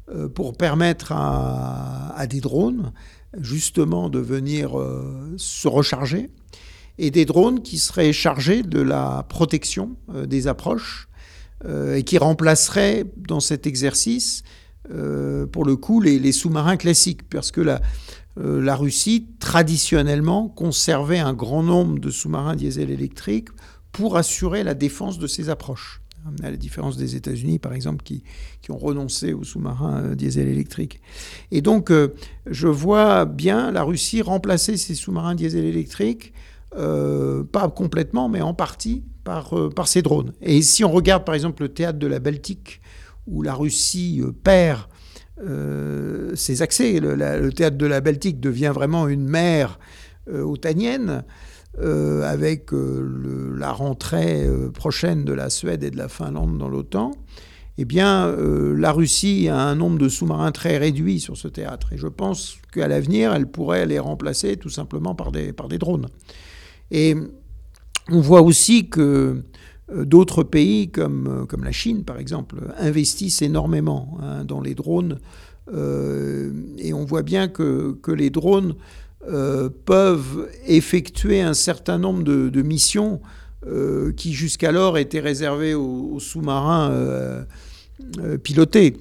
euh, 0.09 0.27
pour 0.27 0.57
permettre 0.57 1.13
à, 1.13 2.25
des 2.27 2.41
drones 2.41 2.91
justement 3.39 4.09
de 4.09 4.19
venir 4.19 4.71
se 5.37 5.67
recharger, 5.67 6.29
et 6.97 7.11
des 7.11 7.25
drones 7.25 7.61
qui 7.61 7.77
seraient 7.77 8.13
chargés 8.13 8.63
de 8.63 8.79
la 8.79 9.25
protection 9.27 9.97
des 10.27 10.47
approches 10.47 11.09
euh, 11.63 11.95
et 11.95 12.03
qui 12.03 12.17
remplacerait 12.17 13.05
dans 13.15 13.39
cet 13.39 13.65
exercice, 13.65 14.43
euh, 14.91 15.47
pour 15.47 15.63
le 15.63 15.77
coup, 15.77 16.01
les, 16.01 16.31
sous-marins 16.33 16.75
classiques, 16.75 17.27
parce 17.29 17.51
que 17.51 17.61
la, 17.61 17.81
euh, 18.37 18.61
la 18.61 18.75
Russie, 18.75 19.29
traditionnellement, 19.39 20.49
conservait 20.49 21.19
un 21.19 21.33
grand 21.33 21.63
nombre 21.63 21.97
de 21.99 22.09
sous-marins 22.11 22.57
diesel 22.57 22.91
électriques 22.91 23.49
pour 23.93 24.17
assurer 24.17 24.63
la 24.63 24.73
défense 24.73 25.17
de 25.17 25.27
ses 25.27 25.49
approches 25.49 26.01
à 26.43 26.51
la 26.51 26.57
différence 26.57 26.97
des 26.97 27.15
États-Unis, 27.15 27.59
par 27.59 27.73
exemple, 27.73 28.03
qui, 28.03 28.23
qui, 28.61 28.71
ont 28.71 28.77
renoncé 28.77 29.33
aux 29.33 29.43
sous-marins 29.43 30.15
diesel 30.15 30.47
électriques. 30.47 31.01
Et 31.51 31.61
donc, 31.61 31.91
je 32.45 32.67
vois 32.67 33.25
bien 33.25 33.71
la 33.71 33.83
Russie 33.83 34.21
remplacer 34.21 34.77
ses 34.77 34.95
sous-marins 34.95 35.35
diesel 35.35 35.65
électriques, 35.65 36.33
pas 36.71 37.69
complètement, 37.75 38.27
mais 38.27 38.41
en 38.41 38.53
partie, 38.53 39.03
par, 39.25 39.57
euh, 39.57 39.69
par 39.69 39.89
ces 39.89 40.01
drones. 40.01 40.31
Et 40.41 40.61
si 40.61 40.85
on 40.85 40.91
regarde 40.91 41.25
par 41.25 41.35
exemple 41.35 41.63
le 41.63 41.69
théâtre 41.69 41.99
de 41.99 42.07
la 42.07 42.19
Baltique, 42.19 42.79
où 43.27 43.41
la 43.41 43.53
Russie 43.53 44.21
euh, 44.23 44.31
perd 44.31 44.83
euh, 45.43 46.33
ses 46.35 46.61
accès, 46.61 47.01
le, 47.01 47.49
théâtre 47.51 47.77
de 47.77 47.85
la 47.85 47.99
Baltique 47.99 48.39
devient 48.39 48.71
vraiment 48.73 49.09
une 49.09 49.27
mer 49.27 49.77
otanienne, 50.31 51.23
avec 51.77 52.69
la 52.71 53.71
rentrée 53.71 54.47
prochaine 54.73 55.25
de 55.25 55.33
la 55.33 55.49
Suède 55.49 55.83
et 55.83 55.91
de 55.91 55.97
la 55.97 56.07
Finlande 56.07 56.57
dans 56.57 56.69
l'OTAN, 56.69 57.11
eh 57.77 57.85
bien, 57.85 58.33
la 58.33 58.91
Russie 58.93 59.49
a 59.49 59.59
un 59.59 59.75
nombre 59.75 59.97
de 59.97 60.07
sous-marins 60.07 60.51
très 60.51 60.77
réduit 60.77 61.19
sur 61.19 61.35
ce 61.35 61.47
théâtre. 61.49 61.91
Et 61.91 61.97
je 61.97 62.07
pense 62.07 62.57
qu'à 62.71 62.87
l'avenir, 62.87 63.33
elle 63.33 63.47
pourrait 63.47 63.85
les 63.85 63.99
remplacer 63.99 64.55
tout 64.55 64.69
simplement 64.69 65.15
par 65.15 65.31
des, 65.31 65.51
par 65.51 65.67
des 65.67 65.77
drones. 65.77 66.07
Et 66.91 67.15
on 68.09 68.21
voit 68.21 68.41
aussi 68.41 68.89
que 68.89 69.41
euh, 69.91 70.05
d'autres 70.05 70.43
pays, 70.43 70.89
comme, 70.89 71.27
euh, 71.27 71.45
comme 71.45 71.63
la 71.63 71.71
Chine 71.71 72.03
par 72.03 72.17
exemple, 72.17 72.55
investissent 72.77 73.41
énormément 73.41 74.17
hein, 74.21 74.43
dans 74.45 74.61
les 74.61 74.75
drones. 74.75 75.19
Euh, 75.73 76.51
et 76.77 76.93
on 76.93 77.05
voit 77.05 77.23
bien 77.23 77.47
que, 77.47 77.97
que 78.01 78.11
les 78.11 78.29
drones 78.29 78.75
peuvent 79.85 80.49
effectuer 80.67 81.41
un 81.41 81.53
certain 81.53 81.97
nombre 81.97 82.23
de, 82.23 82.61
missions 82.61 83.21
qui 84.15 84.33
jusqu'alors 84.33 84.97
étaient 84.97 85.19
réservées 85.19 85.73
aux 85.73 86.19
sous-marins 86.19 87.45
pilotés. 88.43 88.95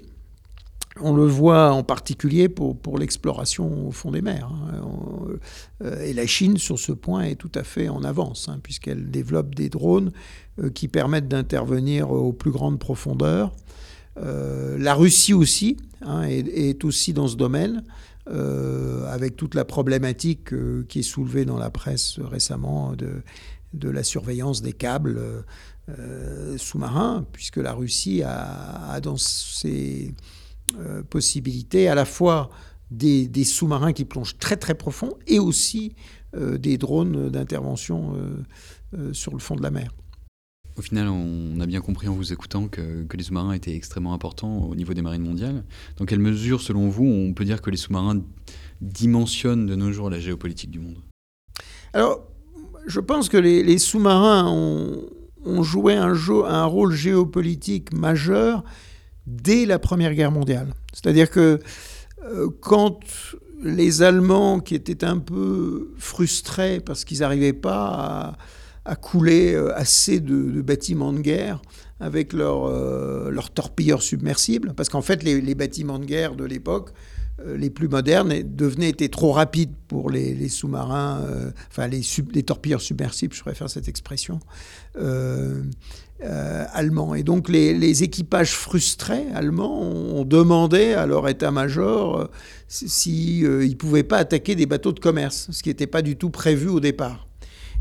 On 1.00 1.12
le 1.12 1.26
voit 1.26 1.72
en 1.72 1.82
particulier 1.82 2.48
pour, 2.48 2.98
l'exploration 2.98 3.88
au 3.88 3.90
fond 3.90 4.12
des 4.12 4.22
mers. 4.22 4.48
Hein. 4.52 4.80
Euh, 5.82 6.04
et 6.04 6.12
la 6.12 6.26
Chine, 6.26 6.56
sur 6.56 6.78
ce 6.78 6.92
point, 6.92 7.22
est 7.22 7.34
tout 7.34 7.50
à 7.54 7.64
fait 7.64 7.88
en 7.88 8.04
avance, 8.04 8.48
hein, 8.48 8.60
puisqu'elle 8.62 9.10
développe 9.10 9.56
des 9.56 9.68
drones 9.68 10.12
euh, 10.62 10.70
qui 10.70 10.86
permettent 10.86 11.26
d'intervenir 11.26 12.12
aux 12.12 12.32
plus 12.32 12.52
grandes 12.52 12.78
profondeurs. 12.78 13.52
Euh, 14.18 14.78
la 14.78 14.94
Russie 14.94 15.34
aussi 15.34 15.78
hein, 16.02 16.22
est, 16.28 16.84
aussi 16.84 17.12
dans 17.12 17.26
ce 17.26 17.36
domaine, 17.36 17.82
avec 18.26 19.36
toute 19.36 19.54
la 19.54 19.64
problématique 19.64 20.54
qui 20.88 21.00
est 21.00 21.02
soulevée 21.02 21.44
dans 21.44 21.58
la 21.58 21.70
presse 21.70 22.18
récemment 22.20 22.94
de, 22.94 23.90
la 23.90 24.02
surveillance 24.02 24.62
des 24.62 24.72
câbles 24.72 25.20
sous-marins, 26.56 27.26
puisque 27.32 27.58
la 27.58 27.74
Russie 27.74 28.22
a, 28.22 28.98
dans 29.02 29.16
ses 29.16 30.14
euh, 30.78 31.02
possibilité 31.02 31.88
à 31.88 31.94
la 31.94 32.06
fois 32.06 32.48
des, 32.90 33.28
sous-marins 33.44 33.92
qui 33.92 34.06
plongent 34.06 34.38
très 34.38 34.56
très 34.56 34.74
profond 34.74 35.10
et 35.26 35.38
aussi 35.38 35.94
euh, 36.34 36.56
des 36.56 36.78
drones 36.78 37.28
d'intervention 37.28 38.16
euh, 38.96 39.12
sur 39.12 39.32
le 39.32 39.40
fond 39.40 39.56
de 39.56 39.62
la 39.62 39.70
mer. 39.70 39.92
Au 40.76 40.82
final, 40.82 41.08
on 41.08 41.60
a 41.60 41.66
bien 41.66 41.80
compris 41.80 42.08
en 42.08 42.14
vous 42.14 42.32
écoutant 42.32 42.66
que, 42.66 43.06
les 43.14 43.22
sous-marins 43.22 43.52
étaient 43.52 43.76
extrêmement 43.76 44.12
importants 44.12 44.64
au 44.64 44.74
niveau 44.74 44.92
des 44.92 45.02
marines 45.02 45.22
mondiales. 45.22 45.62
Dans 45.98 46.04
quelle 46.04 46.18
mesure, 46.18 46.60
selon 46.60 46.88
vous, 46.88 47.04
on 47.04 47.32
peut 47.32 47.44
dire 47.44 47.62
que 47.62 47.70
les 47.70 47.76
sous-marins 47.76 48.20
dimensionnent 48.80 49.66
de 49.66 49.76
nos 49.76 49.92
jours 49.92 50.10
la 50.10 50.18
géopolitique 50.18 50.72
du 50.72 50.80
monde? 50.80 50.96
Alors, 51.92 52.26
je 52.86 52.98
pense 52.98 53.28
que 53.28 53.36
les, 53.36 53.78
sous-marins 53.78 54.50
ont, 54.50 55.62
joué 55.62 55.94
un, 55.94 56.64
rôle 56.64 56.92
géopolitique 56.92 57.92
majeur 57.92 58.64
dès 59.26 59.66
la 59.66 59.78
Première 59.78 60.14
Guerre 60.14 60.32
mondiale. 60.32 60.74
C'est-à-dire 60.92 61.30
que 61.30 61.60
euh, 62.24 62.48
quand 62.60 62.98
les 63.62 64.02
Allemands, 64.02 64.58
qui 64.58 64.74
étaient 64.74 65.04
un 65.04 65.18
peu 65.18 65.92
frustrés 65.98 66.80
parce 66.80 67.04
qu'ils 67.04 67.20
n'arrivaient 67.20 67.52
pas 67.52 67.86
à, 67.86 68.36
couler 68.94 69.54
euh, 69.54 69.76
assez 69.76 70.20
de, 70.20 70.60
bâtiments 70.62 71.12
de 71.12 71.20
guerre 71.20 71.62
avec 72.00 72.32
leurs 72.32 72.68
leur 73.30 73.50
torpilleurs 73.50 74.02
submersibles, 74.02 74.74
parce 74.74 74.88
qu'en 74.88 75.00
fait 75.00 75.22
les, 75.22 75.54
bâtiments 75.54 75.98
de 75.98 76.04
guerre 76.04 76.34
de 76.34 76.44
l'époque 76.44 76.90
euh, 77.40 77.56
les 77.56 77.68
plus 77.68 77.88
modernes 77.88 78.32
devenaient 78.44 78.90
étaient 78.90 79.08
trop 79.08 79.32
rapides 79.32 79.74
pour 79.88 80.08
les, 80.08 80.48
sous-marins, 80.48 81.20
euh, 81.22 81.50
enfin 81.68 81.88
les, 81.88 82.02
les, 82.32 82.42
torpilleurs 82.44 82.80
submersibles, 82.80 83.34
je 83.34 83.40
préfère 83.40 83.68
cette 83.68 83.88
expression, 83.88 84.38
euh, 84.96 85.62
allemands. 86.20 87.16
Et 87.16 87.24
donc 87.24 87.48
les, 87.48 88.04
équipages 88.04 88.52
frustrés 88.52 89.26
allemands 89.34 89.82
ont 89.82 90.24
demandé 90.24 90.92
à 90.92 91.06
leur 91.06 91.28
état-major 91.28 92.28
s'ils 92.68 93.48
ne 93.48 93.74
pouvaient 93.74 94.04
pas 94.04 94.18
attaquer 94.18 94.54
des 94.54 94.66
bateaux 94.66 94.92
de 94.92 95.00
commerce, 95.00 95.48
ce 95.50 95.62
qui 95.62 95.70
n'était 95.70 95.88
pas 95.88 96.02
du 96.02 96.16
tout 96.16 96.30
prévu 96.30 96.68
au 96.68 96.78
départ. 96.78 97.26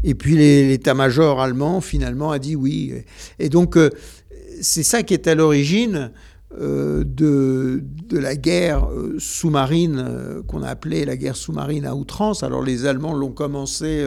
Et 0.03 0.15
puis 0.15 0.35
l'état-major 0.35 1.39
allemand 1.41 1.81
finalement 1.81 2.31
a 2.31 2.39
dit 2.39 2.55
oui. 2.55 2.93
Et 3.39 3.49
donc 3.49 3.77
c'est 4.61 4.83
ça 4.83 5.03
qui 5.03 5.13
est 5.13 5.27
à 5.27 5.35
l'origine 5.35 6.11
euh, 6.61 7.03
de, 7.03 7.83
de, 7.83 8.19
la 8.19 8.35
guerre 8.35 8.85
euh, 8.85 9.15
sous-marine 9.17 9.97
euh, 9.97 10.43
qu'on 10.43 10.61
a 10.61 10.67
appelée 10.67 11.03
la 11.03 11.17
guerre 11.17 11.35
sous-marine 11.35 11.83
à 11.83 11.95
outrance. 11.95 12.43
Alors 12.43 12.61
les 12.61 12.85
Allemands 12.85 13.13
l'ont 13.13 13.31
commencé 13.31 14.05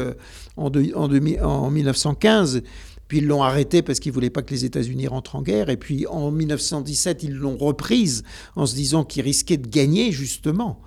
en, 0.57 0.71
en, 0.71 1.45
en, 1.45 1.71
1915, 1.71 2.63
puis 3.09 3.19
ils 3.19 3.27
l'ont 3.27 3.43
arrêté 3.43 3.83
parce 3.83 3.99
qu'ils 3.99 4.13
ne 4.13 4.15
voulaient 4.15 4.31
pas 4.31 4.43
que 4.43 4.55
les 4.55 4.65
États-Unis 4.65 5.09
rentrent 5.09 5.35
en 5.35 5.43
guerre, 5.43 5.71
et 5.71 5.77
puis 5.77 6.07
en 6.07 6.31
1917 6.31 7.25
ils 7.25 7.35
l'ont 7.35 7.57
reprise 7.57 8.23
en 8.55 8.65
se 8.65 8.77
disant 8.77 9.03
qu'ils 9.03 9.25
risquaient 9.25 9.57
de 9.57 9.69
gagner 9.69 10.13
justement 10.13 10.81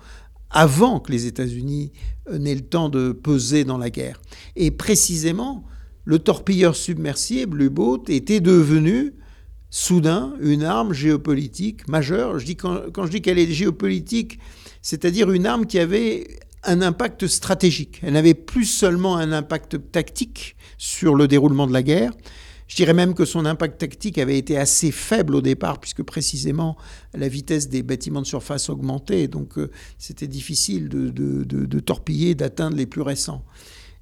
avant 0.50 1.00
que 1.00 1.12
les 1.12 1.26
États-Unis 1.26 1.92
n'aient 2.30 2.54
le 2.54 2.60
temps 2.60 2.88
de 2.88 3.12
peser 3.12 3.64
dans 3.64 3.78
la 3.78 3.90
guerre. 3.90 4.20
Et 4.56 4.70
précisément, 4.70 5.64
le 6.04 6.18
torpilleur 6.18 6.76
submersible, 6.76 7.58
l'U-boat, 7.58 8.04
était 8.08 8.40
devenu 8.40 9.14
soudain 9.70 10.34
une 10.40 10.64
arme 10.64 10.92
géopolitique 10.92 11.88
majeure. 11.88 12.38
Je 12.38 12.44
dis, 12.44 12.56
quand, 12.56 13.04
je 13.04 13.10
dis 13.10 13.22
qu'elle 13.22 13.38
est 13.38 13.50
géopolitique, 13.50 14.38
c'est-à-dire 14.82 15.30
une 15.30 15.46
arme 15.46 15.66
qui 15.66 15.78
avait 15.78 16.26
un 16.64 16.82
impact 16.82 17.26
stratégique. 17.26 18.00
Elle 18.02 18.14
n'avait 18.14 18.34
plus 18.34 18.64
seulement 18.64 19.16
un 19.16 19.32
impact 19.32 19.92
tactique 19.92 20.56
sur 20.78 21.14
le 21.14 21.28
déroulement 21.28 21.66
de 21.66 21.72
la 21.72 21.82
guerre. 21.82 22.12
Je 22.70 22.76
dirais 22.76 22.94
même 22.94 23.14
que 23.14 23.24
son 23.24 23.46
impact 23.46 23.80
tactique 23.80 24.16
avait 24.16 24.38
été 24.38 24.56
assez 24.56 24.92
faible 24.92 25.34
au 25.34 25.40
départ, 25.40 25.80
puisque 25.80 26.04
précisément 26.04 26.76
la 27.14 27.26
vitesse 27.26 27.68
des 27.68 27.82
bâtiments 27.82 28.22
de 28.22 28.26
surface 28.26 28.70
augmentait, 28.70 29.26
donc 29.26 29.58
euh, 29.58 29.72
c'était 29.98 30.28
difficile 30.28 30.88
de, 30.88 31.80
torpiller, 31.80 32.36
d'atteindre 32.36 32.76
les 32.76 32.86
plus 32.86 33.02
récents. 33.02 33.44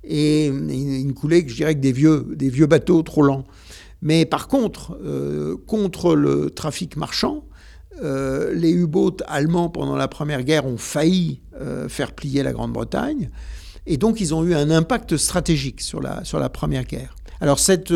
Et 0.04 0.48
il 0.48 1.06
ne 1.06 1.12
coulait 1.12 1.44
que 1.44 1.50
je 1.50 1.56
dirais 1.56 1.76
que 1.76 1.80
des 1.80 1.92
vieux, 1.92 2.26
des 2.36 2.50
vieux 2.50 2.66
bateaux 2.66 3.02
trop 3.02 3.22
lents. 3.22 3.46
Mais 4.02 4.26
par 4.26 4.48
contre, 4.48 4.98
euh, 5.02 5.56
contre 5.66 6.14
le 6.14 6.50
trafic 6.50 6.98
marchand, 6.98 7.46
euh, 8.02 8.52
les 8.52 8.70
U-boats 8.70 9.24
allemands 9.28 9.70
pendant 9.70 9.96
la 9.96 10.08
Première 10.08 10.42
Guerre 10.42 10.66
ont 10.66 10.76
failli 10.76 11.40
euh, 11.58 11.88
faire 11.88 12.12
plier 12.12 12.42
la 12.42 12.52
Grande-Bretagne. 12.52 13.30
Et 13.86 13.96
donc, 13.96 14.20
ils 14.20 14.34
ont 14.34 14.44
eu 14.44 14.54
un 14.54 14.70
impact 14.70 15.16
stratégique 15.16 15.80
sur 15.80 16.02
la, 16.02 16.22
sur 16.22 16.38
la 16.38 16.50
Première 16.50 16.84
Guerre. 16.84 17.16
Alors, 17.40 17.58
cette, 17.58 17.94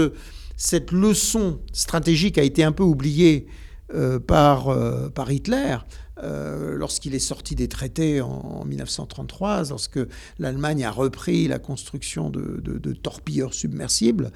cette 0.57 0.93
leçon 0.93 1.61
stratégique 1.73 2.39
a 2.39 2.43
été 2.43 2.63
un 2.65 2.73
peu 2.73 2.83
oubliée 2.83 3.47
par, 4.27 4.75
par 5.13 5.31
Hitler. 5.31 5.77
Euh, 6.23 6.77
lorsqu'il 6.77 7.15
est 7.15 7.19
sorti 7.19 7.55
des 7.55 7.69
traités 7.69 8.21
en, 8.21 8.65
1933, 8.65 9.71
lorsque 9.71 9.99
l'Allemagne 10.39 10.85
a 10.85 10.91
repris 10.91 11.49
la 11.49 11.59
construction 11.59 12.31
de, 12.31 12.93
torpilleurs 12.93 13.55
submersibles, 13.55 14.31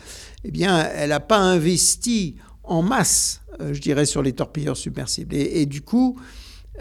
eh 0.45 0.51
bien, 0.51 0.89
elle 0.95 1.11
n'a 1.11 1.21
pas 1.21 1.39
investi 1.39 2.37
en 2.65 2.83
masse, 2.83 3.43
euh, 3.61 3.73
je 3.73 3.81
dirais, 3.81 4.07
sur 4.07 4.23
les 4.23 4.33
torpilleurs 4.33 4.77
submersibles. 4.77 5.35
Et, 5.37 5.67
du 5.67 5.83
coup, 5.83 6.19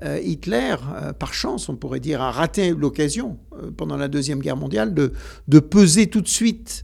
euh, 0.01 0.19
Hitler, 0.23 0.75
par 1.19 1.33
chance, 1.33 1.69
on 1.69 1.75
pourrait 1.75 1.99
dire, 1.99 2.21
a 2.21 2.31
raté 2.31 2.71
l'occasion 2.71 3.37
pendant 3.77 3.97
la 3.97 4.07
Deuxième 4.07 4.39
Guerre 4.39 4.57
mondiale 4.57 4.93
de, 4.93 5.13
de 5.47 5.59
peser 5.59 6.07
tout 6.07 6.21
de 6.21 6.27
suite 6.27 6.83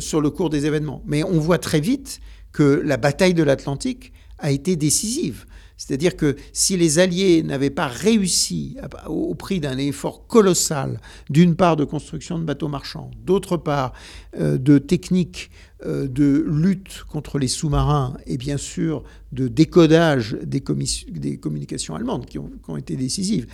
sur 0.00 0.20
le 0.20 0.30
cours 0.30 0.50
des 0.50 0.66
événements. 0.66 1.02
Mais 1.06 1.22
on 1.22 1.38
voit 1.38 1.58
très 1.58 1.80
vite 1.80 2.20
que 2.52 2.82
la 2.84 2.96
bataille 2.96 3.34
de 3.34 3.42
l'Atlantique 3.42 4.12
a 4.38 4.50
été 4.50 4.76
décisive. 4.76 5.46
C'est-à-dire 5.76 6.16
que 6.16 6.36
si 6.52 6.76
les 6.76 6.98
Alliés 6.98 7.42
n'avaient 7.42 7.70
pas 7.70 7.86
réussi, 7.86 8.76
au 9.06 9.34
prix 9.34 9.60
d'un 9.60 9.76
effort 9.76 10.26
colossal, 10.26 11.00
d'une 11.28 11.54
part 11.54 11.76
de 11.76 11.84
construction 11.84 12.38
de 12.38 12.44
bateaux 12.44 12.68
marchands, 12.68 13.10
d'autre 13.24 13.56
part 13.58 13.92
euh, 14.38 14.56
de 14.56 14.78
techniques 14.78 15.50
euh, 15.84 16.08
de 16.08 16.44
lutte 16.48 17.04
contre 17.10 17.38
les 17.38 17.48
sous-marins 17.48 18.16
et 18.26 18.38
bien 18.38 18.56
sûr 18.56 19.04
de 19.32 19.48
décodage 19.48 20.38
des, 20.42 20.62
communications 20.62 21.94
allemandes 21.94 22.24
qui 22.24 22.38
ont, 22.38 22.76
été 22.78 22.96
décisives, 22.96 23.46
euh, 23.46 23.50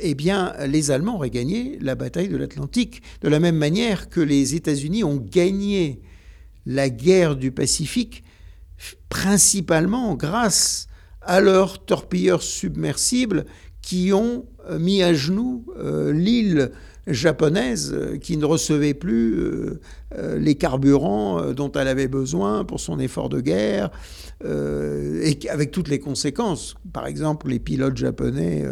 eh 0.00 0.14
bien, 0.14 0.54
les 0.66 0.90
Allemands 0.90 1.16
auraient 1.16 1.30
gagné 1.30 1.78
la 1.80 1.94
bataille 1.94 2.28
de 2.28 2.36
l'Atlantique, 2.36 3.02
de 3.20 3.28
la 3.28 3.40
même 3.40 3.56
manière 3.56 4.08
que 4.08 4.20
les 4.20 4.54
États-Unis 4.54 5.04
ont 5.04 5.16
gagné 5.16 6.00
la 6.64 6.88
guerre 6.90 7.36
du 7.36 7.52
Pacifique, 7.52 8.24
principalement 9.08 10.14
grâce 10.14 10.88
à 11.22 11.40
leurs 11.40 11.84
torpilleurs 11.84 12.42
submersibles 12.42 13.46
qui 13.82 14.12
ont 14.12 14.46
euh, 14.68 14.78
mis 14.78 15.02
à 15.02 15.14
genoux 15.14 15.64
euh, 15.78 16.12
l'île 16.12 16.72
japonaise 17.06 17.92
euh, 17.92 18.18
qui 18.18 18.36
ne 18.36 18.44
recevait 18.44 18.94
plus 18.94 19.36
les 20.38 20.54
carburants 20.54 21.52
dont 21.52 21.70
elle 21.72 21.88
avait 21.88 22.08
besoin 22.08 22.64
pour 22.64 22.80
son 22.80 22.98
effort 22.98 23.28
de 23.28 23.40
guerre, 23.40 23.90
et 24.42 25.38
avec 25.50 25.72
toutes 25.72 25.88
les 25.88 25.98
conséquences. 25.98 26.76
Par 26.92 27.06
exemple, 27.06 27.48
les 27.48 27.58
pilotes 27.58 27.96
japonais 27.96 28.64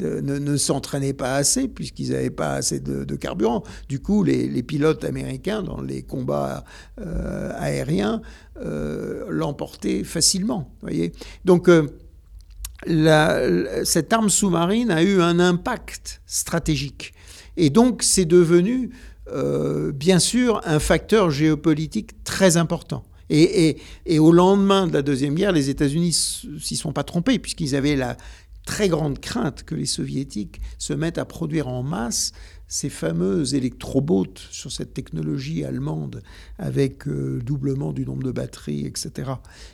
ne, 0.00 0.56
s'entraînaient 0.56 1.12
pas 1.12 1.34
assez 1.34 1.68
puisqu'ils 1.68 2.10
n'avaient 2.10 2.30
pas 2.30 2.54
assez 2.54 2.80
de, 2.80 3.16
carburant. 3.16 3.62
Du 3.88 4.00
coup, 4.00 4.24
les, 4.24 4.62
pilotes 4.62 5.04
américains, 5.04 5.62
dans 5.62 5.80
les 5.80 6.02
combats 6.02 6.64
aériens, 6.96 8.22
l'emportaient 9.28 10.04
facilement. 10.04 10.74
Voyez 10.80 11.12
Donc, 11.44 11.68
cette 13.84 14.12
arme 14.12 14.30
sous-marine 14.30 14.90
a 14.90 15.02
eu 15.02 15.20
un 15.20 15.38
impact 15.38 16.22
stratégique. 16.26 17.14
Et 17.56 17.70
donc, 17.70 18.02
c'est 18.02 18.24
devenu, 18.24 18.90
euh, 19.28 19.92
bien 19.92 20.18
sûr, 20.18 20.60
un 20.64 20.78
facteur 20.78 21.30
géopolitique 21.30 22.22
très 22.24 22.56
important. 22.56 23.04
Et, 23.30 23.78
au 24.18 24.30
lendemain 24.30 24.86
de 24.86 24.92
la 24.92 25.00
Deuxième 25.00 25.34
Guerre, 25.34 25.52
les 25.52 25.70
États-Unis 25.70 26.12
s'y 26.60 26.76
sont 26.76 26.92
pas 26.92 27.04
trompés, 27.04 27.38
puisqu'ils 27.38 27.74
avaient 27.74 27.96
la 27.96 28.18
très 28.66 28.88
grande 28.88 29.18
crainte 29.20 29.64
que 29.64 29.74
les 29.74 29.86
Soviétiques 29.86 30.60
se 30.78 30.92
mettent 30.92 31.18
à 31.18 31.24
produire 31.24 31.66
en 31.66 31.82
masse 31.82 32.32
ces 32.68 32.88
fameux 32.88 33.54
électrobots 33.54 34.34
sur 34.50 34.70
cette 34.70 34.94
technologie 34.94 35.64
allemande 35.64 36.22
avec 36.58 37.06
euh, 37.08 37.40
doublement 37.44 37.92
du 37.92 38.06
nombre 38.06 38.22
de 38.22 38.30
batteries, 38.32 38.86
etc. 38.86 39.32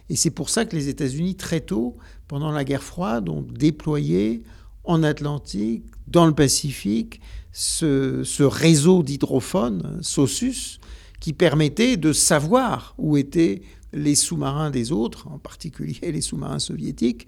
Et 0.09 0.17
c'est 0.17 0.31
pour 0.31 0.51
ça 0.51 0.65
que 0.65 0.75
les 0.75 0.89
États-Unis, 0.89 1.37
très 1.37 1.61
tôt, 1.61 1.97
pendant 2.27 2.51
la 2.51 2.65
guerre 2.65 2.83
froide, 2.83 3.29
ont 3.29 3.43
déployé 3.43 4.43
en 4.85 5.03
Atlantique, 5.03 5.85
dans 6.07 6.27
le 6.27 6.35
Pacifique, 6.35 7.21
ce, 7.59 8.45
réseau 8.45 9.03
d'hydrophones, 9.03 9.99
SOSUS, 10.01 10.79
qui 11.19 11.33
permettait 11.33 11.97
de 11.97 12.13
savoir 12.13 12.95
où 12.99 13.17
étaient 13.17 13.63
les 13.93 14.15
sous-marins 14.15 14.71
des 14.71 14.93
autres, 14.93 15.27
en 15.27 15.39
particulier 15.39 16.13
les 16.13 16.21
sous-marins 16.21 16.61
soviétiques, 16.61 17.27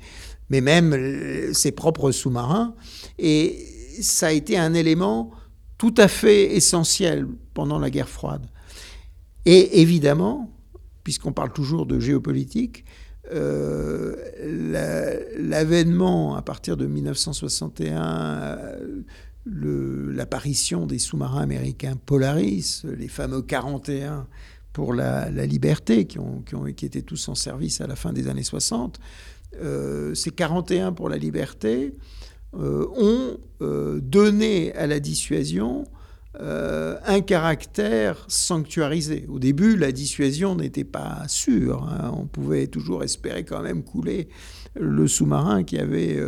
mais 0.49 0.61
même 0.61 1.53
ses 1.53 1.73
propres 1.73 2.13
sous-marins. 2.13 2.77
Et 3.19 3.67
ça 4.01 4.29
a 4.29 4.33
été 4.33 4.57
un 4.57 4.73
élément 4.73 5.33
tout 5.79 5.95
à 5.97 6.07
fait 6.07 6.55
essentiel 6.55 7.27
pendant 7.53 7.81
la 7.81 7.91
guerre 7.91 8.09
froide. 8.09 8.47
Et 9.47 9.81
évidemment, 9.81 10.57
puisqu'on 11.03 11.33
parle 11.33 11.53
toujours 11.53 11.87
de 11.87 11.99
géopolitique, 11.99 12.85
euh, 13.33 14.15
l'avènement 15.39 16.37
à 16.37 16.43
partir 16.43 16.77
de 16.77 16.87
1961, 16.87 18.59
l'apparition 19.47 20.87
des 20.87 20.99
sous-marins 20.99 21.43
américains 21.43 21.97
Polaris, 21.97 22.83
les 22.85 23.09
fameux 23.09 23.43
41 23.43 24.27
pour 24.73 24.95
la, 24.95 25.29
liberté, 25.47 26.07
qui, 26.07 26.19
ont, 26.19 26.43
qui, 26.77 26.87
étaient 26.87 27.03
tous 27.03 27.29
en 27.29 27.35
service 27.35 27.81
à 27.81 27.87
la 27.87 27.97
fin 27.97 28.13
des 28.13 28.29
années 28.29 28.45
60, 28.45 29.01
euh, 29.61 30.15
ces 30.15 30.31
41 30.31 30.93
pour 30.93 31.09
la 31.09 31.17
liberté, 31.17 31.95
euh, 32.55 32.87
ont 32.97 33.39
euh, 33.63 34.01
donné 34.01 34.73
à 34.75 34.87
la 34.87 35.01
dissuasion 35.01 35.85
un 36.39 37.21
caractère 37.21 38.25
sanctuarisé. 38.29 39.27
Au 39.29 39.39
début, 39.39 39.77
la 39.77 39.91
dissuasion 39.91 40.55
n'était 40.55 40.85
pas 40.85 41.25
sûre. 41.27 41.83
Hein. 41.85 42.13
On 42.17 42.27
pouvait 42.27 42.69
toujours 42.69 43.03
espérer 43.03 43.45
quand 43.45 43.63
même 43.63 43.83
couler 43.83 44.29
le 44.75 45.09
sous-marin 45.09 45.65
qui 45.65 45.77
avait 45.77 46.19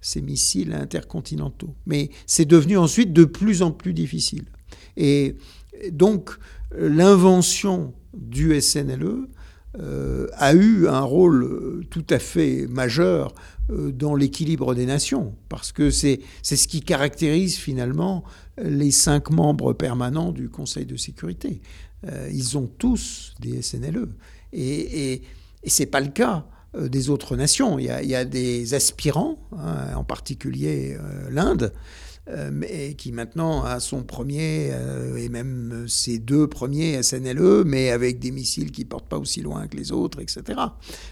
ces 0.00 0.20
missiles 0.20 0.74
intercontinentaux. 0.74 1.74
Mais 1.86 2.10
c'est 2.26 2.46
devenu 2.46 2.76
ensuite 2.76 3.12
de 3.12 3.24
plus 3.24 3.62
en 3.62 3.70
plus 3.70 3.94
difficile. 3.94 4.46
Et 4.96 5.36
donc, 5.92 6.30
l'invention 6.76 7.94
du 8.16 8.60
SNLE 8.60 9.04
euh, 9.04 9.28
a 10.36 10.54
eu 10.54 10.86
un 10.88 11.00
rôle 11.00 11.44
euh, 11.44 11.84
tout 11.90 12.06
à 12.10 12.18
fait 12.18 12.66
majeur 12.68 13.34
euh, 13.70 13.90
dans 13.90 14.14
l'équilibre 14.14 14.74
des 14.74 14.86
nations, 14.86 15.34
parce 15.48 15.72
que 15.72 15.90
c'est 15.90 16.20
ce 16.42 16.68
qui 16.68 16.80
caractérise 16.80 17.56
finalement 17.56 18.24
les 18.62 18.90
cinq 18.90 19.30
membres 19.30 19.72
permanents 19.72 20.32
du 20.32 20.48
Conseil 20.48 20.86
de 20.86 20.96
sécurité. 20.96 21.60
ils 22.30 22.56
ont 22.56 22.70
tous 22.78 23.34
des 23.40 23.62
SNLE. 23.62 24.08
Et, 24.52 25.14
et, 25.14 25.22
ce 25.66 25.82
n'est 25.82 25.86
pas 25.86 26.00
le 26.00 26.08
cas 26.08 26.46
des 26.78 27.10
autres 27.10 27.36
nations. 27.36 27.78
Il 27.78 27.86
y 27.86 28.14
a, 28.14 28.24
des 28.24 28.74
aspirants, 28.74 29.38
hein, 29.56 29.94
en 29.96 30.04
particulier 30.04 30.96
l'Inde, 31.30 31.72
euh, 31.74 31.78
mais 32.26 32.94
qui 32.94 33.12
maintenant 33.12 33.64
a 33.64 33.80
son 33.80 34.02
premier 34.02 34.70
euh, 34.72 35.16
et 35.16 35.28
même 35.28 35.84
ses 35.88 36.18
deux 36.18 36.46
premiers 36.46 37.02
SNLE, 37.02 37.64
mais 37.66 37.90
avec 37.90 38.18
des 38.18 38.30
missiles 38.30 38.70
qui 38.70 38.86
portent 38.86 39.08
pas 39.08 39.18
aussi 39.18 39.42
loin 39.42 39.66
que 39.66 39.76
les 39.76 39.92
autres, 39.92 40.20
etc. 40.20 40.58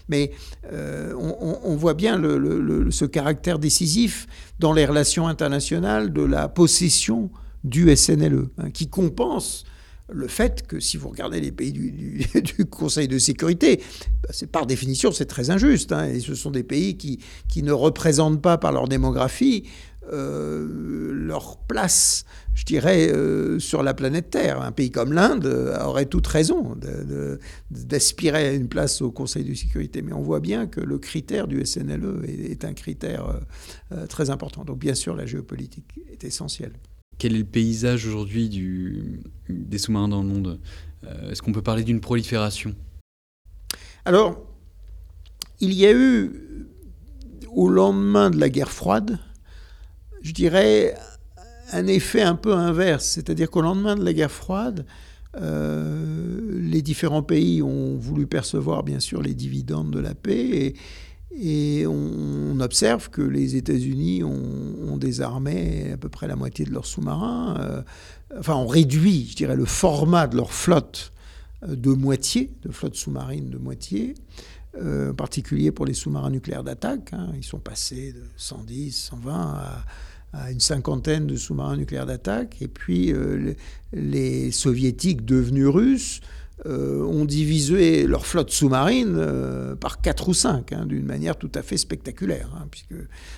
Mais 0.09 0.31
euh, 0.71 1.13
on, 1.15 1.75
voit 1.75 1.93
bien 1.93 2.19
ce 2.19 3.05
caractère 3.05 3.59
décisif 3.59 4.25
dans 4.59 4.73
les 4.73 4.85
relations 4.85 5.27
internationales 5.27 6.11
de 6.11 6.23
la 6.23 6.47
possession 6.47 7.29
du 7.63 7.95
SNLE, 7.95 8.49
hein, 8.57 8.71
qui 8.71 8.87
compense 8.89 9.65
le 10.09 10.27
fait 10.27 10.67
que 10.67 10.79
si 10.79 10.97
vous 10.97 11.09
regardez 11.09 11.39
les 11.39 11.51
pays 11.51 11.71
du, 11.73 12.65
Conseil 12.65 13.07
de 13.07 13.17
sécurité, 13.17 13.81
bah, 14.23 14.29
c'est 14.31 14.51
par 14.51 14.65
définition 14.65 15.11
c'est 15.11 15.25
très 15.25 15.49
injuste. 15.49 15.91
Hein, 15.91 16.05
et 16.05 16.19
ce 16.19 16.35
sont 16.35 16.51
des 16.51 16.63
pays 16.63 16.97
qui, 16.97 17.19
qui 17.49 17.63
ne 17.63 17.71
représentent 17.71 18.41
pas 18.41 18.57
par 18.57 18.71
leur 18.71 18.87
démographie 18.87 19.63
euh, 20.11 21.11
leur 21.13 21.57
place, 21.57 22.25
je 22.53 22.65
dirais, 22.65 23.09
euh, 23.09 23.59
sur 23.59 23.83
la 23.83 23.93
planète 23.93 24.29
Terre. 24.31 24.61
Un 24.61 24.71
pays 24.71 24.91
comme 24.91 25.13
l'Inde 25.13 25.45
aurait 25.81 26.05
toute 26.05 26.27
raison 26.27 26.75
d'aspirer 27.71 28.47
à 28.47 28.53
une 28.53 28.67
place 28.67 29.01
au 29.01 29.11
Conseil 29.11 29.43
de 29.43 29.53
sécurité. 29.53 30.01
Mais 30.01 30.13
on 30.13 30.21
voit 30.21 30.39
bien 30.39 30.67
que 30.67 30.81
le 30.81 30.97
critère 30.97 31.47
du 31.47 31.65
SNLE 31.65 32.25
est, 32.27 32.65
un 32.65 32.73
critère 32.73 33.41
euh, 33.91 34.05
très 34.07 34.29
important. 34.29 34.65
Donc 34.65 34.79
bien 34.79 34.95
sûr, 34.95 35.15
la 35.15 35.25
géopolitique 35.25 35.99
est 36.11 36.23
essentielle. 36.23 36.73
Quel 37.17 37.35
est 37.35 37.39
le 37.39 37.45
paysage 37.45 38.05
aujourd'hui 38.05 38.49
des 39.47 39.77
sous-marins 39.77 40.09
dans 40.09 40.21
le 40.21 40.27
monde? 40.27 40.59
Est-ce 41.29 41.41
qu'on 41.41 41.51
peut 41.51 41.61
parler 41.61 41.83
d'une 41.83 41.99
prolifération? 41.99 42.73
Alors, 44.05 44.41
il 45.59 45.73
y 45.73 45.85
a 45.85 45.93
eu, 45.93 46.67
au 47.51 47.69
lendemain 47.69 48.29
de 48.29 48.39
la 48.39 48.49
guerre 48.49 48.71
froide, 48.71 49.19
je 50.23 50.31
dirais, 50.31 50.95
un 51.73 51.87
effet 51.87 52.21
un 52.21 52.35
peu 52.35 52.53
inverse. 52.53 53.05
C'est-à-dire 53.05 53.49
qu'au 53.49 53.61
lendemain 53.61 53.95
de 53.95 54.03
la 54.03 54.13
guerre 54.13 54.31
froide, 54.31 54.85
euh, 55.35 56.59
les 56.61 56.81
différents 56.81 57.23
pays 57.23 57.61
ont 57.61 57.97
voulu 57.97 58.27
percevoir 58.27 58.83
bien 58.83 58.99
sûr 58.99 59.21
les 59.21 59.33
dividendes 59.33 59.91
de 59.91 59.99
la 59.99 60.13
paix 60.13 60.73
et, 61.35 61.87
on, 61.87 62.59
observe 62.59 63.09
que 63.09 63.21
les 63.23 63.55
États-Unis 63.55 64.23
ont, 64.23 64.95
désarmé 64.97 65.91
à 65.91 65.97
peu 65.97 66.07
près 66.07 66.27
la 66.27 66.35
moitié 66.35 66.63
de 66.63 66.71
leurs 66.71 66.85
sous-marins, 66.85 67.57
euh, 67.59 67.81
enfin 68.39 68.55
ont 68.55 68.67
réduit, 68.67 69.27
je 69.29 69.35
dirais, 69.35 69.55
le 69.55 69.65
format 69.65 70.27
de 70.27 70.37
leur 70.37 70.53
flotte 70.53 71.11
euh, 71.67 71.75
de 71.75 71.89
moitié, 71.89 72.53
de 72.61 72.71
flotte 72.71 72.95
sous-marine 72.95 73.49
de 73.49 73.57
moitié. 73.57 74.13
en 74.79 75.13
particulier 75.13 75.71
pour 75.71 75.85
les 75.85 75.95
sous-marins 75.95 76.29
nucléaires 76.29 76.63
d'attaque. 76.63 77.11
Hein. 77.11 77.33
ils 77.35 77.43
sont 77.43 77.59
passés 77.59 78.13
de 78.13 78.23
110, 78.37 78.91
120 78.91 79.33
à, 79.33 79.85
à 80.33 80.51
une 80.51 80.59
cinquantaine 80.59 81.27
de 81.27 81.35
sous-marins 81.35 81.77
nucléaires 81.77 82.07
d'attaque. 82.07 82.57
Et 82.61 82.67
puis 82.67 83.13
euh, 83.13 83.53
les 83.93 84.51
soviétiques 84.51 85.25
devenus 85.25 85.67
russes 85.67 86.21
euh, 86.65 87.03
ont 87.03 87.25
divisé 87.25 88.07
leur 88.07 88.25
flotte 88.25 88.49
sous-marine 88.49 89.15
euh, 89.17 89.75
par 89.75 90.01
4 90.01 90.29
ou 90.29 90.33
5, 90.33 90.71
hein, 90.71 90.85
d'une 90.85 91.05
manière 91.05 91.35
tout 91.37 91.51
à 91.53 91.61
fait 91.61 91.77
spectaculaire. 91.77 92.49
Hein, 92.55 92.67
puisque, 92.71 92.95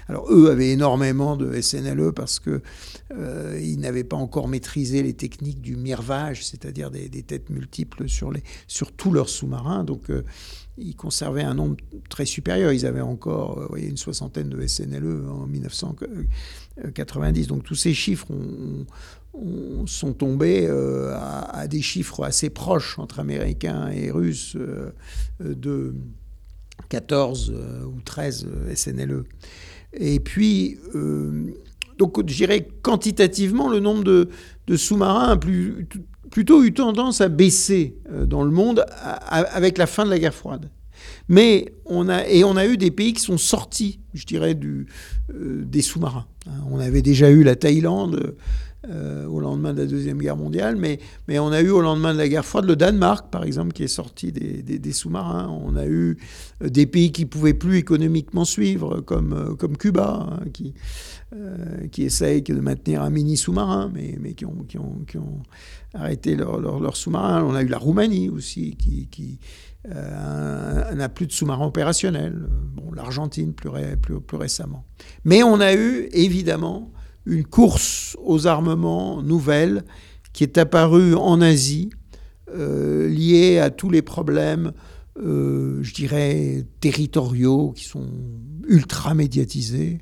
alors 0.07 0.31
eux 0.31 0.49
avaient 0.49 0.71
énormément 0.71 1.35
de 1.35 1.59
SNLE 1.59 2.13
parce 2.13 2.39
qu'ils 2.39 3.79
n'avaient 3.79 4.03
pas 4.03 4.17
encore 4.17 4.47
maîtrisé 4.47 5.03
les 5.03 5.13
techniques 5.13 5.61
du 5.61 5.75
mirvage, 5.75 6.45
c'est-à-dire 6.45 6.91
des, 6.91 7.09
têtes 7.23 7.49
multiples 7.49 8.07
sur, 8.07 8.31
les, 8.31 8.43
sur 8.67 8.91
tous 8.91 9.11
leurs 9.11 9.29
sous-marins. 9.29 9.83
Donc 9.83 10.03
ils 10.77 10.95
conservaient 10.95 11.43
un 11.43 11.55
nombre 11.55 11.77
très 12.09 12.25
supérieur. 12.25 12.73
Ils 12.73 12.85
avaient 12.85 13.01
encore 13.01 13.75
une 13.75 13.97
soixantaine 13.97 14.49
de 14.49 14.67
SNLE 14.67 15.27
en 15.29 15.47
1990. 16.77 17.47
Donc 17.47 17.63
tous 17.63 17.75
ces 17.75 17.93
chiffres 17.93 18.27
sont 19.85 20.13
tombés 20.13 20.67
euh, 20.67 21.13
à, 21.15 21.67
des 21.67 21.81
chiffres 21.81 22.23
assez 22.23 22.49
proches 22.49 22.97
entre 22.99 23.19
Américains 23.19 23.89
et 23.89 24.11
Russes 24.11 24.55
euh, 24.55 24.91
de 25.39 25.93
14 26.89 27.53
ou 27.85 28.01
13 28.01 28.47
SNLE. 28.75 29.23
Et 29.93 30.19
puis, 30.19 30.77
donc 31.97 32.17
je 32.19 32.35
dirais 32.35 32.67
quantitativement, 32.81 33.69
le 33.69 33.79
nombre 33.79 34.03
de, 34.03 34.29
de 34.67 34.75
sous-marins 34.75 35.29
a 35.29 35.37
plutôt 36.35 36.63
eu 36.63 36.73
tendance 36.73 37.21
à 37.21 37.29
baisser 37.29 37.97
euh, 38.11 38.25
dans 38.25 38.43
le 38.43 38.51
monde 38.51 38.85
avec 39.29 39.77
la 39.77 39.87
fin 39.87 40.05
de 40.05 40.09
la 40.09 40.19
guerre 40.19 40.33
froide. 40.33 40.69
Mais 41.27 41.73
on 41.85 42.09
a, 42.09 42.27
et 42.27 42.43
on 42.43 42.55
a 42.55 42.65
eu 42.65 42.77
des 42.77 42.91
pays 42.91 43.13
qui 43.13 43.21
sont 43.21 43.37
sortis, 43.37 43.99
je 44.13 44.25
dirais, 44.25 44.55
du, 44.55 44.87
euh, 45.33 45.63
des 45.65 45.81
sous-marins. 45.81 46.27
Hein. 46.47 46.63
On 46.69 46.79
avait 46.79 47.01
déjà 47.01 47.29
eu 47.29 47.43
la 47.43 47.55
Thaïlande 47.55 48.35
euh, 48.89 49.25
au 49.25 49.39
lendemain 49.39 49.73
de 49.73 49.81
la 49.81 49.87
Deuxième 49.87 50.19
Guerre 50.19 50.37
mondiale, 50.37 50.75
mais, 50.75 50.99
mais 51.27 51.39
on 51.39 51.51
a 51.51 51.61
eu 51.61 51.69
au 51.69 51.81
lendemain 51.81 52.13
de 52.13 52.19
la 52.19 52.29
guerre 52.29 52.45
froide 52.45 52.65
le 52.65 52.75
Danemark, 52.75 53.31
par 53.31 53.43
exemple, 53.43 53.73
qui 53.73 53.83
est 53.83 53.87
sorti 53.87 54.31
des, 54.31 54.61
des, 54.61 54.93
sous-marins. 54.93 55.49
On 55.65 55.75
a 55.75 55.87
eu 55.87 56.17
des 56.61 56.85
pays 56.85 57.11
qui 57.11 57.23
ne 57.23 57.29
pouvaient 57.29 57.55
plus 57.55 57.77
économiquement 57.77 58.45
suivre, 58.45 59.01
comme, 59.01 59.55
comme 59.57 59.75
Cuba, 59.77 60.27
hein, 60.29 60.45
qui, 60.53 60.75
qui 61.91 62.03
essayent 62.03 62.43
de 62.43 62.53
maintenir 62.53 63.01
un 63.01 63.09
mini 63.09 63.37
sous-marin, 63.37 63.91
mais, 63.93 64.17
mais 64.21 64.33
qui, 64.33 64.45
ont, 64.45 64.63
qui, 64.67 64.77
ont, 64.77 65.03
qui 65.07 65.17
arrêté 65.95 66.35
leur, 66.35 66.95
sous-marins. 66.95 67.43
On 67.43 67.55
a 67.55 67.63
eu 67.63 67.67
la 67.67 67.77
Roumanie 67.77 68.29
aussi 68.29 68.75
qui, 68.75 69.07
euh, 69.19 69.74
n'a 69.87 71.09
plus 71.09 71.27
de 71.27 71.31
sous-marins 71.31 71.65
opérationnels. 71.65 72.47
Bon, 72.73 72.91
l'Argentine 72.93 73.53
plus, 73.53 73.69
récemment. 74.33 74.85
Mais 75.23 75.43
on 75.43 75.59
a 75.59 75.73
eu 75.73 76.09
évidemment 76.11 76.91
une 77.25 77.45
course 77.45 78.15
aux 78.23 78.47
armements 78.47 79.21
nouvelle 79.21 79.83
qui 80.33 80.43
est 80.43 80.57
apparue 80.57 81.15
en 81.15 81.41
Asie, 81.41 81.89
euh, 82.53 83.07
liée 83.07 83.59
à 83.59 83.69
tous 83.69 83.89
les 83.89 84.01
problèmes, 84.01 84.73
euh, 85.17 85.81
je 85.81 85.93
dirais, 85.93 86.65
territoriaux 86.81 87.71
qui 87.71 87.85
sont 87.85 88.07
ultra 88.67 89.13
médiatisés. 89.13 89.99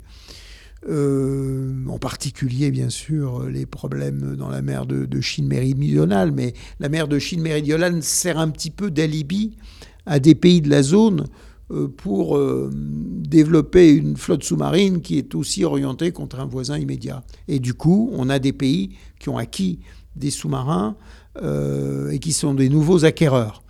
Euh, 0.90 1.72
en 1.88 1.98
particulier 1.98 2.70
bien 2.70 2.90
sûr 2.90 3.44
les 3.44 3.66
problèmes 3.66 4.36
dans 4.36 4.50
la 4.50 4.62
mer 4.62 4.86
de, 4.86 5.22
Chine 5.22 5.48
méridionale, 5.48 6.32
mais 6.34 6.54
la 6.80 6.90
mer 6.90 7.08
de 7.08 7.20
Chine 7.20 7.42
méridionale 7.42 8.04
sert 8.04 8.38
un 8.38 8.50
petit 8.50 8.72
peu 8.72 8.92
d'alibi 8.92 9.56
à 10.06 10.20
des 10.20 10.36
pays 10.36 10.60
de 10.60 10.70
la 10.70 10.84
zone 10.84 11.26
euh, 11.72 11.88
pour 11.88 12.36
euh, 12.36 12.70
développer 12.74 13.94
une 13.94 14.18
flotte 14.18 14.44
sous-marine 14.44 15.02
qui 15.02 15.18
est 15.18 15.36
aussi 15.36 15.64
orientée 15.64 16.12
contre 16.12 16.42
un 16.42 16.46
voisin 16.46 16.78
immédiat. 16.78 17.24
Et 17.48 17.60
du 17.60 17.74
coup, 17.74 18.10
on 18.14 18.30
a 18.30 18.40
des 18.40 18.54
pays 18.54 18.98
qui 19.20 19.30
ont 19.30 19.38
acquis 19.38 19.80
des 20.18 20.32
sous-marins 20.32 20.96
et 22.12 22.20
qui 22.20 22.32
sont 22.32 22.54
des 22.54 22.70
nouveaux 22.70 23.06
acquéreurs. 23.06 23.64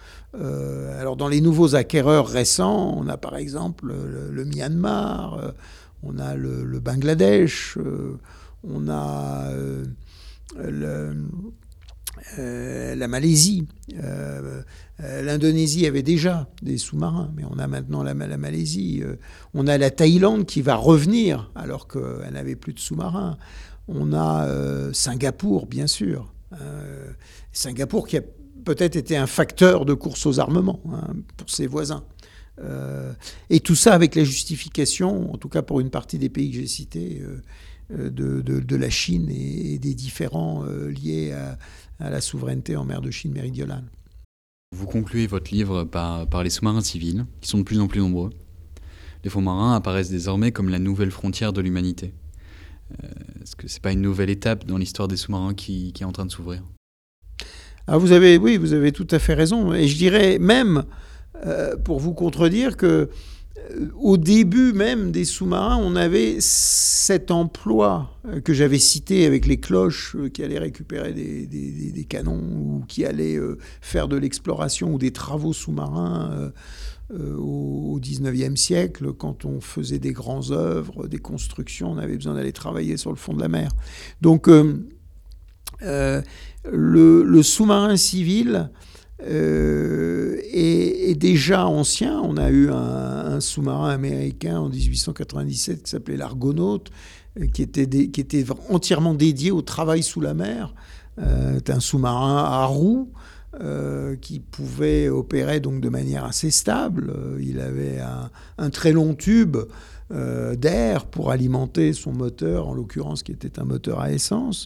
alors 1.00 1.16
dans 1.16 1.30
les 1.30 1.40
nouveaux 1.40 1.76
acquéreurs 1.76 2.28
récents, 2.28 2.94
on 2.98 3.08
a 3.08 3.16
par 3.16 3.38
exemple 3.38 3.94
le 4.30 4.44
Myanmar, 4.44 5.54
on 6.04 6.20
a 6.20 6.36
le, 6.36 6.80
Bangladesh, 6.80 7.78
euh, 7.78 8.18
on 8.64 8.88
a 8.90 9.50
euh, 9.52 9.86
euh, 10.60 11.16
la 12.96 13.08
Malaisie. 13.08 13.68
L'Indonésie 15.00 15.88
avait 15.88 16.04
déjà 16.04 16.48
des 16.62 16.78
sous-marins, 16.78 17.32
mais 17.36 17.44
on 17.50 17.58
a 17.58 17.68
maintenant 17.68 18.04
la, 18.04 18.14
Malaisie. 18.14 19.04
on 19.54 19.68
a 19.68 19.78
la 19.78 19.90
Thaïlande 19.90 20.46
qui 20.46 20.62
va 20.62 20.76
revenir 20.76 21.52
alors 21.56 21.88
qu'elle 21.88 22.34
n'avait 22.34 22.56
plus 22.56 22.74
de 22.74 22.80
sous-marins. 22.80 23.38
On 23.88 24.14
a 24.14 24.48
Singapour, 24.94 25.66
bien 25.66 25.88
sûr. 25.88 26.34
Singapour 27.52 28.08
qui 28.08 28.18
a 28.18 28.22
peut-être 28.64 28.96
été 28.96 29.18
un 29.18 29.28
facteur 29.28 29.86
de 29.86 29.94
course 29.94 30.26
aux 30.26 30.40
armements 30.40 30.80
hein, 30.92 31.14
pour 31.36 31.50
ses 31.50 31.68
voisins. 31.68 32.04
Euh, 32.60 33.14
et 33.50 33.60
tout 33.60 33.76
ça 33.76 33.94
avec 33.94 34.16
la 34.16 34.24
justification, 34.24 35.34
en 35.34 35.38
tout 35.38 35.50
cas 35.50 35.62
pour 35.62 35.80
une 35.80 35.90
partie 35.90 36.18
des 36.18 36.30
pays 36.30 36.52
que 36.52 36.58
j'ai 36.58 36.68
cités, 36.68 37.22
euh, 37.92 38.10
de, 38.10 38.76
la 38.76 38.90
Chine 38.90 39.30
et, 39.30 39.78
des 39.80 39.94
différents 39.94 40.64
liés 40.64 41.32
à, 42.00 42.10
la 42.10 42.22
souveraineté 42.22 42.76
en 42.76 42.86
mer 42.86 43.02
de 43.02 43.12
Chine 43.12 43.32
méridionale. 43.32 43.84
Vous 44.76 44.88
concluez 44.88 45.28
votre 45.28 45.52
livre 45.52 45.84
par, 45.84 46.28
par 46.28 46.44
les 46.44 46.50
sous-marins 46.50 46.82
civils, 46.82 47.26
qui 47.42 47.50
sont 47.50 47.60
de 47.60 47.64
plus 47.64 47.80
en 47.80 47.88
plus 47.88 48.00
nombreux. 48.00 48.32
Les 49.24 49.30
fonds 49.30 49.42
marins 49.42 49.76
apparaissent 49.76 50.10
désormais 50.10 50.52
comme 50.52 50.70
la 50.70 50.80
nouvelle 50.80 51.12
frontière 51.12 51.54
de 51.54 51.62
l'humanité. 51.62 52.14
Est-ce 53.42 53.56
que 53.56 53.68
ce 53.68 53.76
n'est 53.76 53.82
pas 53.82 53.92
une 53.92 54.02
nouvelle 54.02 54.30
étape 54.30 54.66
dans 54.66 54.78
l'histoire 54.78 55.08
des 55.08 55.18
sous-marins 55.18 55.54
qui, 55.54 55.94
qui 55.94 56.04
est 56.04 56.06
en 56.06 56.12
train 56.12 56.26
de 56.26 56.32
s'ouvrir? 56.32 56.64
Ah, 57.88 57.98
vous 57.98 58.14
avez, 58.14 58.38
oui, 58.38 58.58
vous 58.58 58.74
avez 58.74 58.92
tout 58.92 59.08
à 59.12 59.20
fait 59.20 59.34
raison. 59.34 59.74
Et 59.74 59.88
je 59.88 59.98
dirais 59.98 60.40
même, 60.40 60.86
euh, 61.46 61.76
pour 61.76 62.00
vous 62.00 62.14
contredire, 62.14 62.78
que 62.78 63.10
euh, 63.58 63.88
au 63.98 64.18
début 64.18 64.72
même 64.72 65.12
des 65.12 65.26
sous-marins, 65.26 65.78
on 65.78 65.96
avait 65.96 66.38
cet 66.40 67.32
emploi 67.32 68.18
euh, 68.26 68.40
que 68.40 68.54
j'avais 68.54 68.80
cité 68.80 69.26
avec 69.26 69.46
les 69.46 69.60
cloches 69.60 70.16
qui 70.34 70.42
allaient 70.44 70.60
récupérer 70.60 71.12
des, 71.12 72.06
canons 72.08 72.40
ou 72.40 72.86
qui 72.88 73.06
allaient 73.06 73.40
faire 73.82 74.08
de 74.08 74.16
l'exploration 74.16 74.94
ou 74.94 74.98
des 74.98 75.12
travaux 75.12 75.54
sous-marins 75.54 76.52
au 77.12 78.00
XIXe 78.02 78.60
siècle, 78.60 79.14
quand 79.14 79.46
on 79.46 79.62
faisait 79.62 80.00
des 80.00 80.14
grandes 80.14 80.52
œuvres, 80.52 81.08
des 81.08 81.20
constructions, 81.20 81.92
on 81.92 81.98
avait 81.98 82.16
besoin 82.16 82.34
d'aller 82.34 82.52
travailler 82.54 82.98
sur 82.98 83.10
le 83.12 83.16
fond 83.16 83.34
de 83.34 83.40
la 83.40 83.48
mer. 83.48 83.72
Donc, 84.22 84.50
le, 85.82 86.24
sous-marin 87.42 87.98
civil 87.98 88.70
euh, 89.22 90.38
est, 90.52 91.16
déjà 91.16 91.68
ancien. 91.68 92.20
On 92.20 92.38
a 92.38 92.50
eu 92.50 92.70
un, 92.70 93.40
sous-marin 93.40 93.90
américain 93.90 94.60
en 94.60 94.70
1897 94.70 95.84
qui 95.84 95.90
s'appelait 95.90 96.18
l'Argonaute, 96.18 96.90
euh, 97.40 97.46
qui 97.48 97.62
était, 97.62 97.88
qui 97.88 98.20
était 98.20 98.46
entièrement 98.70 99.14
dédié 99.14 99.52
au 99.52 99.62
travail 99.62 100.04
sous 100.04 100.22
la 100.22 100.34
mer. 100.34 100.74
Euh, 101.20 101.60
un 101.68 101.80
sous-marin 101.80 102.38
à 102.38 102.66
roues. 102.66 103.12
qui 104.22 104.40
pouvait 104.40 105.10
opérer 105.10 105.60
donc 105.60 105.80
de 105.80 105.90
manière 105.90 106.26
assez 106.26 106.50
stable. 106.50 107.14
il 107.40 107.60
avait 107.60 108.00
un, 108.58 108.70
très 108.72 108.92
long 108.92 109.14
tube 109.14 109.58
d'air 110.10 111.06
pour 111.06 111.30
alimenter 111.30 111.94
son 111.94 112.14
moteur, 112.14 112.68
en 112.68 112.74
l'occurrence 112.74 113.22
qui 113.22 113.32
était 113.32 113.60
un 113.60 113.66
moteur 113.66 114.00
à 114.00 114.12
essence. 114.12 114.66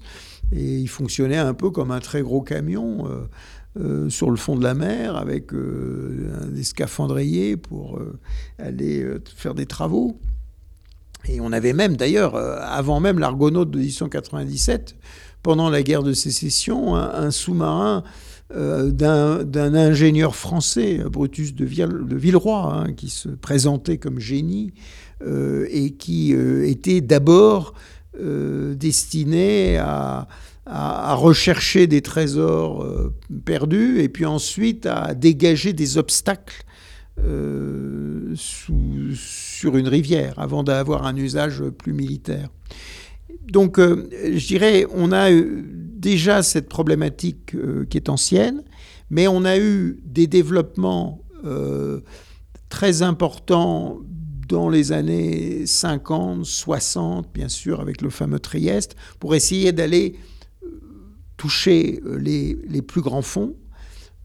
Et 0.54 0.78
il 0.78 0.88
fonctionnait 0.88 1.38
un 1.38 1.54
peu 1.54 1.70
comme 1.70 1.92
un 1.92 2.00
très 2.00 2.22
gros 2.22 2.42
camion 2.42 3.06
euh, 3.80 4.06
euh, 4.06 4.10
sur 4.10 4.30
le 4.30 4.38
fond 4.38 4.56
de 4.56 4.64
la 4.64 4.74
mer 4.74 5.16
avec 5.16 5.54
euh, 5.54 6.30
des 6.52 6.64
scaphandriers 6.64 7.58
pour 7.58 8.00
aller 8.60 9.06
faire 9.36 9.54
des 9.54 9.66
travaux. 9.66 10.20
Et 11.28 11.42
on 11.42 11.52
avait 11.52 11.74
même, 11.74 11.98
d'ailleurs, 11.98 12.36
avant 12.36 13.00
même 13.00 13.20
l'Argonaute 13.20 13.72
de 13.72 13.80
1897, 13.80 14.96
pendant 15.44 15.70
la 15.70 15.84
guerre 15.84 16.04
de 16.04 16.14
sécession, 16.14 16.96
un, 16.96 17.32
sous-marin 17.32 18.04
d'un 18.50 19.76
ingénieur 19.76 20.36
français, 20.36 21.04
Brutus 21.12 21.54
de, 21.54 21.66
Villeroy, 21.66 22.74
hein, 22.74 22.94
qui 22.94 23.10
se 23.10 23.30
présentait 23.30 23.98
comme 23.98 24.20
génie 24.20 24.74
et 25.26 25.96
qui 25.96 26.32
était 26.32 27.02
d'abord 27.02 27.74
euh, 28.20 28.74
destiné 28.74 29.78
à, 29.78 30.28
rechercher 30.70 31.88
des 31.88 32.02
trésors 32.02 32.84
euh, 32.84 33.14
perdus 33.46 34.02
et 34.02 34.10
puis 34.10 34.26
ensuite 34.26 34.86
à 34.86 35.14
dégager 35.14 35.74
des 35.74 35.98
obstacles 35.98 36.64
euh, 37.20 38.34
sur 38.36 39.78
une 39.78 39.88
rivière 39.88 40.38
avant 40.38 40.64
d'avoir 40.64 41.06
un 41.06 41.16
usage 41.16 41.64
plus 41.64 41.94
militaire. 41.94 42.50
Donc 43.52 43.80
je 43.80 44.46
dirais, 44.46 44.86
on 44.94 45.14
a 45.14 45.30
déjà 45.32 46.44
cette 46.44 46.68
problématique 46.68 47.56
qui 47.90 47.98
est 47.98 48.10
ancienne, 48.10 48.62
mais 49.10 49.28
on 49.30 49.46
a 49.46 49.58
eu 49.58 50.02
des 50.04 50.28
développements 50.28 51.24
très 52.68 53.04
importants 53.04 54.02
dans 54.48 54.70
les 54.70 54.92
années 54.92 55.66
50, 55.66 56.46
60, 56.46 57.28
bien 57.34 57.50
sûr, 57.50 57.82
avec 57.82 58.02
le 58.02 58.10
fameux 58.10 58.40
Trieste, 58.40 58.96
pour 59.20 59.36
essayer 59.36 59.72
d'aller 59.72 60.16
euh, 60.16 60.37
toucher 61.38 62.02
euh, 62.06 62.18
les, 62.18 62.82
plus 62.82 63.02
grands 63.02 63.22
fonds, 63.22 63.56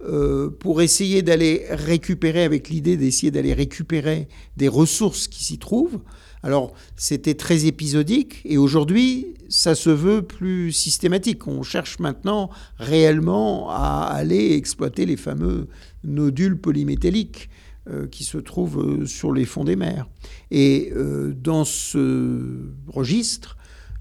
euh, 0.05 0.51
pour 0.51 0.83
essayer 0.83 1.23
d'aller 1.23 1.65
récupérer, 1.71 2.43
avec 2.43 2.69
l'idée 2.69 2.97
d'essayer 2.97 3.31
d'aller 3.31 3.53
récupérer 3.53 4.27
des 4.57 4.67
ressources 4.67 5.29
qui 5.29 5.45
s'y 5.45 5.59
trouvent. 5.59 6.01
Alors, 6.43 6.73
c'était 6.97 7.35
très 7.35 7.67
épisodique, 7.67 8.41
et 8.45 8.59
aujourd'hui, 8.59 9.35
ça 9.49 9.77
se 9.77 9.91
veut 9.91 10.23
plus 10.23 10.73
systématique. 10.73 11.47
On 11.47 11.63
cherche 11.63 12.01
maintenant 12.01 12.51
réellement 12.79 13.71
à 13.71 14.09
aller 14.11 14.55
exploiter 14.55 15.07
les 15.07 15.17
fameux 15.17 15.69
nodules 16.03 16.59
polymétalliques 16.59 17.49
euh, 17.89 18.09
qui 18.09 18.25
se 18.25 18.39
trouvent 18.39 19.07
sur 19.07 19.33
les 19.33 19.45
fonds 19.45 19.63
des 19.63 19.77
mers. 19.77 20.09
Et 20.51 20.93
dans 21.37 21.65
ce 21.65 22.73
registre, 22.89 23.57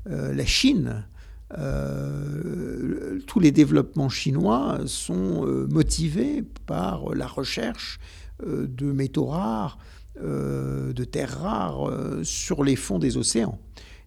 la 0.06 0.46
Chine, 0.46 1.06
tous 3.28 3.40
les 3.40 3.52
développements 3.52 4.10
chinois 4.10 4.80
sont 4.86 5.46
motivés 5.70 6.44
par 6.66 7.14
la 7.14 7.28
recherche 7.28 8.00
de 8.46 8.92
métaux 8.92 9.26
rares, 9.26 9.78
de 10.18 11.04
terres 11.04 11.42
rares 11.42 11.90
sur 12.24 12.64
les 12.64 12.76
fonds 12.76 13.00
des 13.00 13.18
océans. 13.18 13.60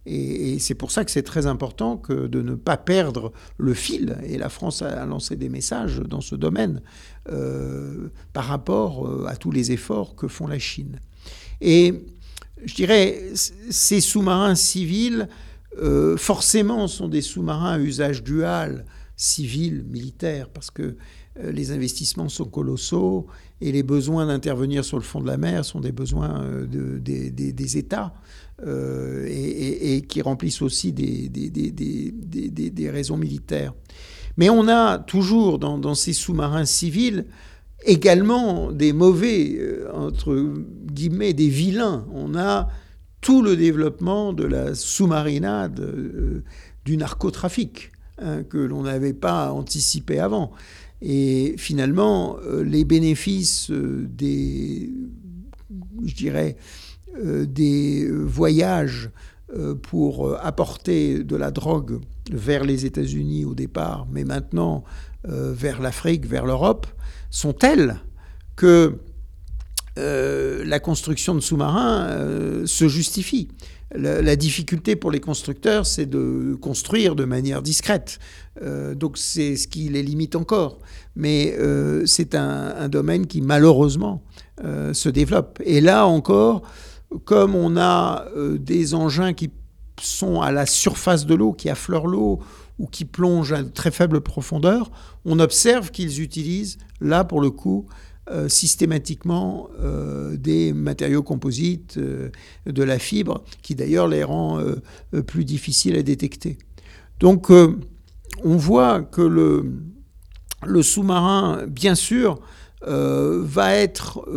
Et, 0.05 0.59
c'est 0.59 0.75
pour 0.75 0.91
ça 0.91 1.03
que 1.03 1.11
c'est 1.11 1.23
très 1.23 1.47
important 1.47 1.97
que 1.97 2.27
de 2.27 2.41
ne 2.41 2.55
pas 2.55 2.77
perdre 2.77 3.31
le 3.57 3.73
fil. 3.73 4.17
Et 4.23 4.37
la 4.37 4.49
France 4.49 4.81
a 4.81 5.05
lancé 5.05 5.35
des 5.35 5.49
messages 5.49 5.99
dans 5.99 6.21
ce 6.21 6.35
domaine 6.35 6.81
euh, 7.29 8.09
par 8.33 8.45
rapport 8.45 9.07
euh, 9.07 9.25
à 9.27 9.35
tous 9.35 9.51
les 9.51 9.71
efforts 9.71 10.15
que 10.15 10.27
font 10.27 10.47
la 10.47 10.59
Chine. 10.59 10.99
Et 11.61 12.05
je 12.63 12.75
dirais, 12.75 13.19
ces 13.33 14.01
sous-marins 14.01 14.55
civils, 14.55 15.27
euh, 15.81 16.17
forcément, 16.17 16.87
sont 16.87 17.07
des 17.07 17.21
sous-marins 17.21 17.73
à 17.73 17.79
usage 17.79 18.23
dual, 18.23 18.85
civil, 19.15 19.85
militaire, 19.89 20.49
parce 20.49 20.71
que 20.71 20.95
les 21.41 21.71
investissements 21.71 22.29
sont 22.29 22.45
colossaux 22.45 23.27
et 23.59 23.73
les 23.73 23.83
besoins 23.83 24.25
d'intervenir 24.25 24.85
sur 24.85 24.95
le 24.95 25.03
fond 25.03 25.19
de 25.19 25.27
la 25.27 25.35
mer 25.35 25.65
sont 25.65 25.81
des 25.81 25.91
besoins 25.91 26.45
des 26.65 27.77
États. 27.77 28.13
Euh, 28.63 29.25
et, 29.27 30.03
qui 30.03 30.21
remplissent 30.21 30.61
aussi 30.61 30.93
des, 30.93 31.29
raisons 32.89 33.17
militaires. 33.17 33.73
Mais 34.37 34.49
on 34.49 34.69
a 34.69 34.97
toujours 34.97 35.59
dans, 35.59 35.93
ces 35.93 36.13
sous-marins 36.13 36.63
civils 36.63 37.25
également 37.83 38.71
des 38.71 38.93
mauvais, 38.93 39.57
euh, 39.59 39.91
entre 39.93 40.53
guillemets, 40.89 41.33
des 41.33 41.49
vilains. 41.49 42.07
On 42.13 42.33
a 42.35 42.69
tout 43.21 43.41
le 43.41 43.55
développement 43.55 44.33
de 44.33 44.43
la 44.43 44.75
sous-marinade, 44.75 45.79
euh, 45.79 46.43
du 46.85 46.97
narcotrafic, 46.97 47.91
hein, 48.19 48.43
que 48.43 48.57
l'on 48.57 48.83
n'avait 48.83 49.13
pas 49.13 49.51
anticipé 49.51 50.19
avant. 50.19 50.51
Et 51.01 51.55
finalement, 51.57 52.37
les 52.63 52.85
bénéfices 52.85 53.69
des, 53.69 54.91
je 56.05 56.15
dirais, 56.15 56.57
euh, 57.23 57.45
des 57.45 58.09
voyages 58.09 59.09
euh, 59.55 59.75
pour 59.75 60.35
apporter 60.43 61.23
de 61.23 61.35
la 61.35 61.51
drogue 61.51 62.01
vers 62.31 62.63
les 62.63 62.85
États-Unis 62.85 63.45
au 63.45 63.53
départ, 63.53 64.07
mais 64.11 64.23
maintenant 64.23 64.83
euh, 65.27 65.53
vers 65.53 65.81
l'Afrique, 65.81 66.25
vers 66.25 66.45
l'Europe, 66.45 66.87
sont 67.29 67.53
telles 67.53 67.97
que 68.55 68.97
la 69.97 70.79
construction 70.79 71.35
de 71.35 71.39
sous-marins 71.39 72.65
se 72.65 72.87
justifie. 72.87 73.47
La, 73.95 74.35
difficulté 74.35 74.95
pour 74.95 75.09
les 75.09 75.21
constructeurs, 75.21 75.85
c'est 75.85 76.05
de 76.05 76.57
construire 76.59 77.15
de 77.15 77.23
manière 77.23 77.61
discrète. 77.61 78.19
donc 78.61 79.17
c'est 79.17 79.55
ce 79.55 79.67
qui 79.67 79.87
les 79.89 80.03
limite 80.03 80.35
encore. 80.35 80.79
Mais 81.15 81.55
c'est 82.05 82.35
un, 82.35 82.75
un, 82.77 82.89
domaine 82.89 83.25
qui 83.25 83.41
malheureusement 83.41 84.21
se 84.61 85.07
développe. 85.07 85.61
Et 85.63 85.79
là 85.79 86.07
encore, 86.07 86.63
comme 87.23 87.55
on 87.55 87.77
a 87.77 88.25
euh, 88.35 88.57
des 88.57 88.93
engins 88.93 89.33
qui 89.33 89.51
sont 90.01 90.41
à 90.41 90.51
la 90.51 90.65
surface 90.65 91.25
de 91.25 91.35
l'eau, 91.35 91.53
qui 91.53 91.69
affleurent 91.69 92.07
l'eau 92.07 92.39
ou 92.79 92.87
qui 92.87 93.05
plongent 93.05 93.53
à 93.53 93.63
très 93.63 93.91
faible 93.91 94.21
profondeur, 94.21 94.91
on 95.23 95.39
observe 95.39 95.91
qu'ils 95.91 96.21
utilisent, 96.21 96.77
là 96.99 97.23
pour 97.23 97.39
le 97.39 97.49
coup, 97.49 97.85
euh, 98.29 98.49
systématiquement 98.49 99.69
euh, 99.79 100.35
des 100.35 100.73
matériaux 100.73 101.23
composites, 101.23 101.99
de 101.99 102.83
la 102.83 102.99
fibre, 102.99 103.43
qui 103.61 103.75
d'ailleurs 103.75 104.07
les 104.07 104.23
rend 104.23 104.59
plus 105.27 105.45
difficiles 105.45 105.95
à 105.95 106.03
détecter. 106.03 106.57
Donc 107.19 107.49
on 107.49 108.57
voit 108.57 109.01
que 109.01 109.21
le, 109.21 109.71
le 110.65 110.83
sous-marin, 110.83 111.65
bien 111.67 111.95
sûr, 111.95 112.39
va 112.87 113.73
être 113.73 114.27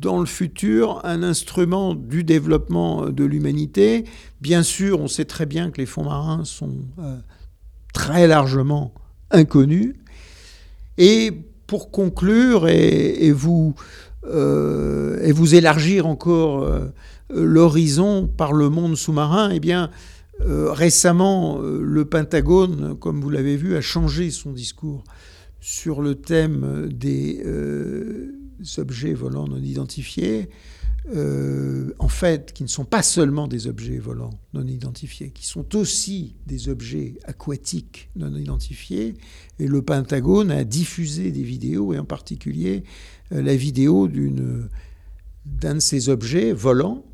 dans 0.00 0.18
le 0.18 0.26
futur 0.26 1.00
un 1.04 1.22
instrument 1.22 1.94
du 1.94 2.24
développement 2.24 3.10
de 3.10 3.24
l'humanité. 3.24 4.04
Bien 4.40 4.62
sûr, 4.62 5.00
on 5.00 5.08
sait 5.08 5.24
très 5.24 5.46
bien 5.46 5.70
que 5.70 5.78
les 5.80 5.86
fonds 5.86 6.04
marins 6.04 6.44
sont 6.44 6.78
très 7.92 8.26
largement 8.26 8.92
inconnus. 9.30 9.94
Et 10.98 11.32
pour 11.66 11.90
conclure 11.90 12.68
et, 12.68 13.32
vous, 13.32 13.74
et 14.26 15.32
vous 15.32 15.54
élargir 15.54 16.06
encore 16.06 16.68
l'horizon 17.30 18.26
par 18.26 18.52
le 18.52 18.68
monde 18.68 18.96
sous-marin, 18.96 19.50
eh 19.50 19.60
bien, 19.60 19.90
euh, 20.40 20.72
récemment, 20.72 21.60
euh, 21.60 21.80
le 21.82 22.04
Pentagone, 22.04 22.96
comme 22.98 23.20
vous 23.20 23.30
l'avez 23.30 23.56
vu, 23.56 23.76
a 23.76 23.80
changé 23.80 24.30
son 24.30 24.52
discours 24.52 25.04
sur 25.60 26.02
le 26.02 26.16
thème 26.16 26.88
des 26.90 27.40
euh, 27.46 28.32
objets 28.78 29.14
volants 29.14 29.46
non 29.46 29.58
identifiés, 29.58 30.50
en 31.08 32.08
fait, 32.08 32.52
qui 32.52 32.62
ne 32.62 32.68
sont 32.68 32.84
pas 32.84 33.02
seulement 33.02 33.46
des 33.46 33.66
objets 33.66 33.98
volants 33.98 34.38
non 34.54 34.66
identifiés, 34.66 35.30
qui 35.30 35.46
sont 35.46 35.76
aussi 35.76 36.34
des 36.46 36.68
objets 36.68 37.14
aquatiques 37.24 38.10
non 38.16 38.34
identifiés. 38.36 39.14
Et 39.58 39.66
le 39.66 39.82
Pentagone 39.82 40.50
a 40.50 40.64
diffusé 40.64 41.30
des 41.30 41.42
vidéos, 41.42 41.92
et 41.92 41.98
en 41.98 42.04
particulier 42.04 42.84
la 43.30 43.54
vidéo 43.54 44.08
d'un 45.44 45.74
de 45.74 45.80
ces 45.80 46.08
objets 46.08 46.52
volants 46.52 47.04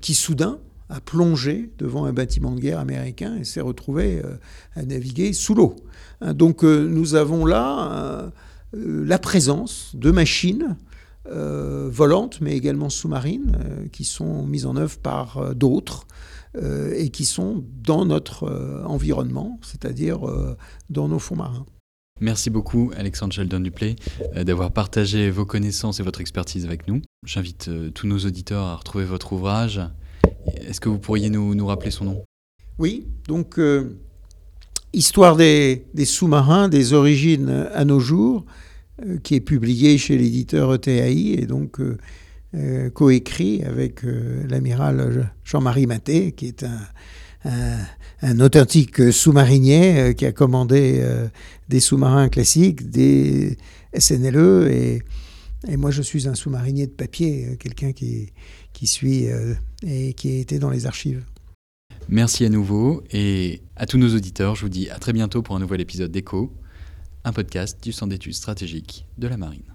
qui 0.00 0.14
soudain 0.14 0.60
a 0.90 1.00
plongé 1.00 1.70
devant 1.78 2.04
un 2.04 2.12
bâtiment 2.12 2.50
de 2.50 2.60
guerre 2.60 2.80
américain 2.80 3.36
et 3.36 3.44
s'est 3.44 3.60
retrouvé 3.60 4.20
euh, 4.24 4.36
à 4.74 4.82
naviguer 4.82 5.32
sous 5.32 5.54
l'eau. 5.54 5.76
Hein, 6.20 6.34
donc 6.34 6.64
euh, 6.64 6.86
nous 6.88 7.14
avons 7.14 7.46
là 7.46 8.32
euh, 8.74 9.04
la 9.06 9.18
présence 9.18 9.92
de 9.94 10.10
machines 10.10 10.76
volantes, 11.30 12.40
mais 12.40 12.56
également 12.56 12.88
sous-marines, 12.88 13.88
qui 13.92 14.04
sont 14.04 14.46
mises 14.46 14.66
en 14.66 14.76
œuvre 14.76 14.98
par 14.98 15.54
d'autres 15.54 16.06
et 16.60 17.10
qui 17.10 17.24
sont 17.24 17.64
dans 17.82 18.04
notre 18.04 18.82
environnement, 18.84 19.60
c'est-à-dire 19.62 20.20
dans 20.88 21.08
nos 21.08 21.18
fonds 21.18 21.36
marins. 21.36 21.66
Merci 22.20 22.50
beaucoup, 22.50 22.90
Alexandre 22.96 23.32
Sheldon 23.32 23.60
Duplay, 23.60 23.96
d'avoir 24.34 24.72
partagé 24.72 25.30
vos 25.30 25.46
connaissances 25.46 26.00
et 26.00 26.02
votre 26.02 26.20
expertise 26.20 26.64
avec 26.64 26.88
nous. 26.88 27.00
J'invite 27.24 27.70
tous 27.94 28.06
nos 28.06 28.18
auditeurs 28.18 28.64
à 28.64 28.76
retrouver 28.76 29.04
votre 29.04 29.32
ouvrage 29.32 29.80
est-ce 30.56 30.80
que 30.80 30.88
vous 30.88 30.98
pourriez 30.98 31.30
nous, 31.30 31.66
rappeler 31.66 31.90
son 31.90 32.04
nom? 32.04 32.24
Oui, 32.78 33.06
donc 33.26 33.58
euh, 33.58 33.98
Histoire 34.92 35.36
des, 35.36 35.84
sous-marins, 36.04 36.68
des 36.68 36.94
origines 36.94 37.68
à 37.72 37.84
nos 37.84 38.00
jours, 38.00 38.44
euh, 38.44 38.50
qui 39.22 39.34
est 39.34 39.40
publié 39.40 39.98
chez 39.98 40.18
l'éditeur 40.18 40.74
ETAI 40.74 41.34
et 41.38 41.46
donc 41.46 41.80
euh, 41.80 42.90
coécrit 42.90 43.62
avec 43.62 44.02
l'amiral 44.48 45.32
Jean-Marie 45.44 45.86
Maté, 45.86 46.32
qui 46.32 46.46
est 46.46 46.64
un, 46.64 48.40
authentique 48.40 49.12
sous-marinier 49.12 50.14
qui 50.16 50.26
a 50.26 50.32
commandé 50.32 51.02
des 51.68 51.80
sous-marins 51.80 52.28
classiques, 52.28 52.90
des 52.90 53.56
SNLE 53.96 54.68
et, 54.70 55.02
moi 55.76 55.90
je 55.90 56.02
suis 56.02 56.28
un 56.28 56.34
sous-marinier 56.34 56.86
de 56.86 56.92
papier, 56.92 57.56
quelqu'un 57.58 57.92
qui 57.92 58.86
suit 58.86 59.26
et 59.86 60.12
qui 60.12 60.36
a 60.36 60.38
été 60.40 60.58
dans 60.58 60.70
les 60.70 60.86
archives. 60.86 61.24
Merci 62.08 62.44
à 62.44 62.48
nouveau 62.48 63.04
et 63.12 63.62
à 63.76 63.86
tous 63.86 63.96
nos 63.96 64.14
auditeurs, 64.14 64.56
je 64.56 64.62
vous 64.62 64.68
dis 64.68 64.90
à 64.90 64.98
très 64.98 65.12
bientôt 65.12 65.42
pour 65.42 65.54
un 65.54 65.60
nouvel 65.60 65.80
épisode 65.80 66.10
d'Echo, 66.10 66.52
un 67.24 67.32
podcast 67.32 67.82
du 67.82 67.92
Centre 67.92 68.10
d'études 68.10 68.34
stratégiques 68.34 69.06
de 69.18 69.28
la 69.28 69.36
Marine. 69.36 69.69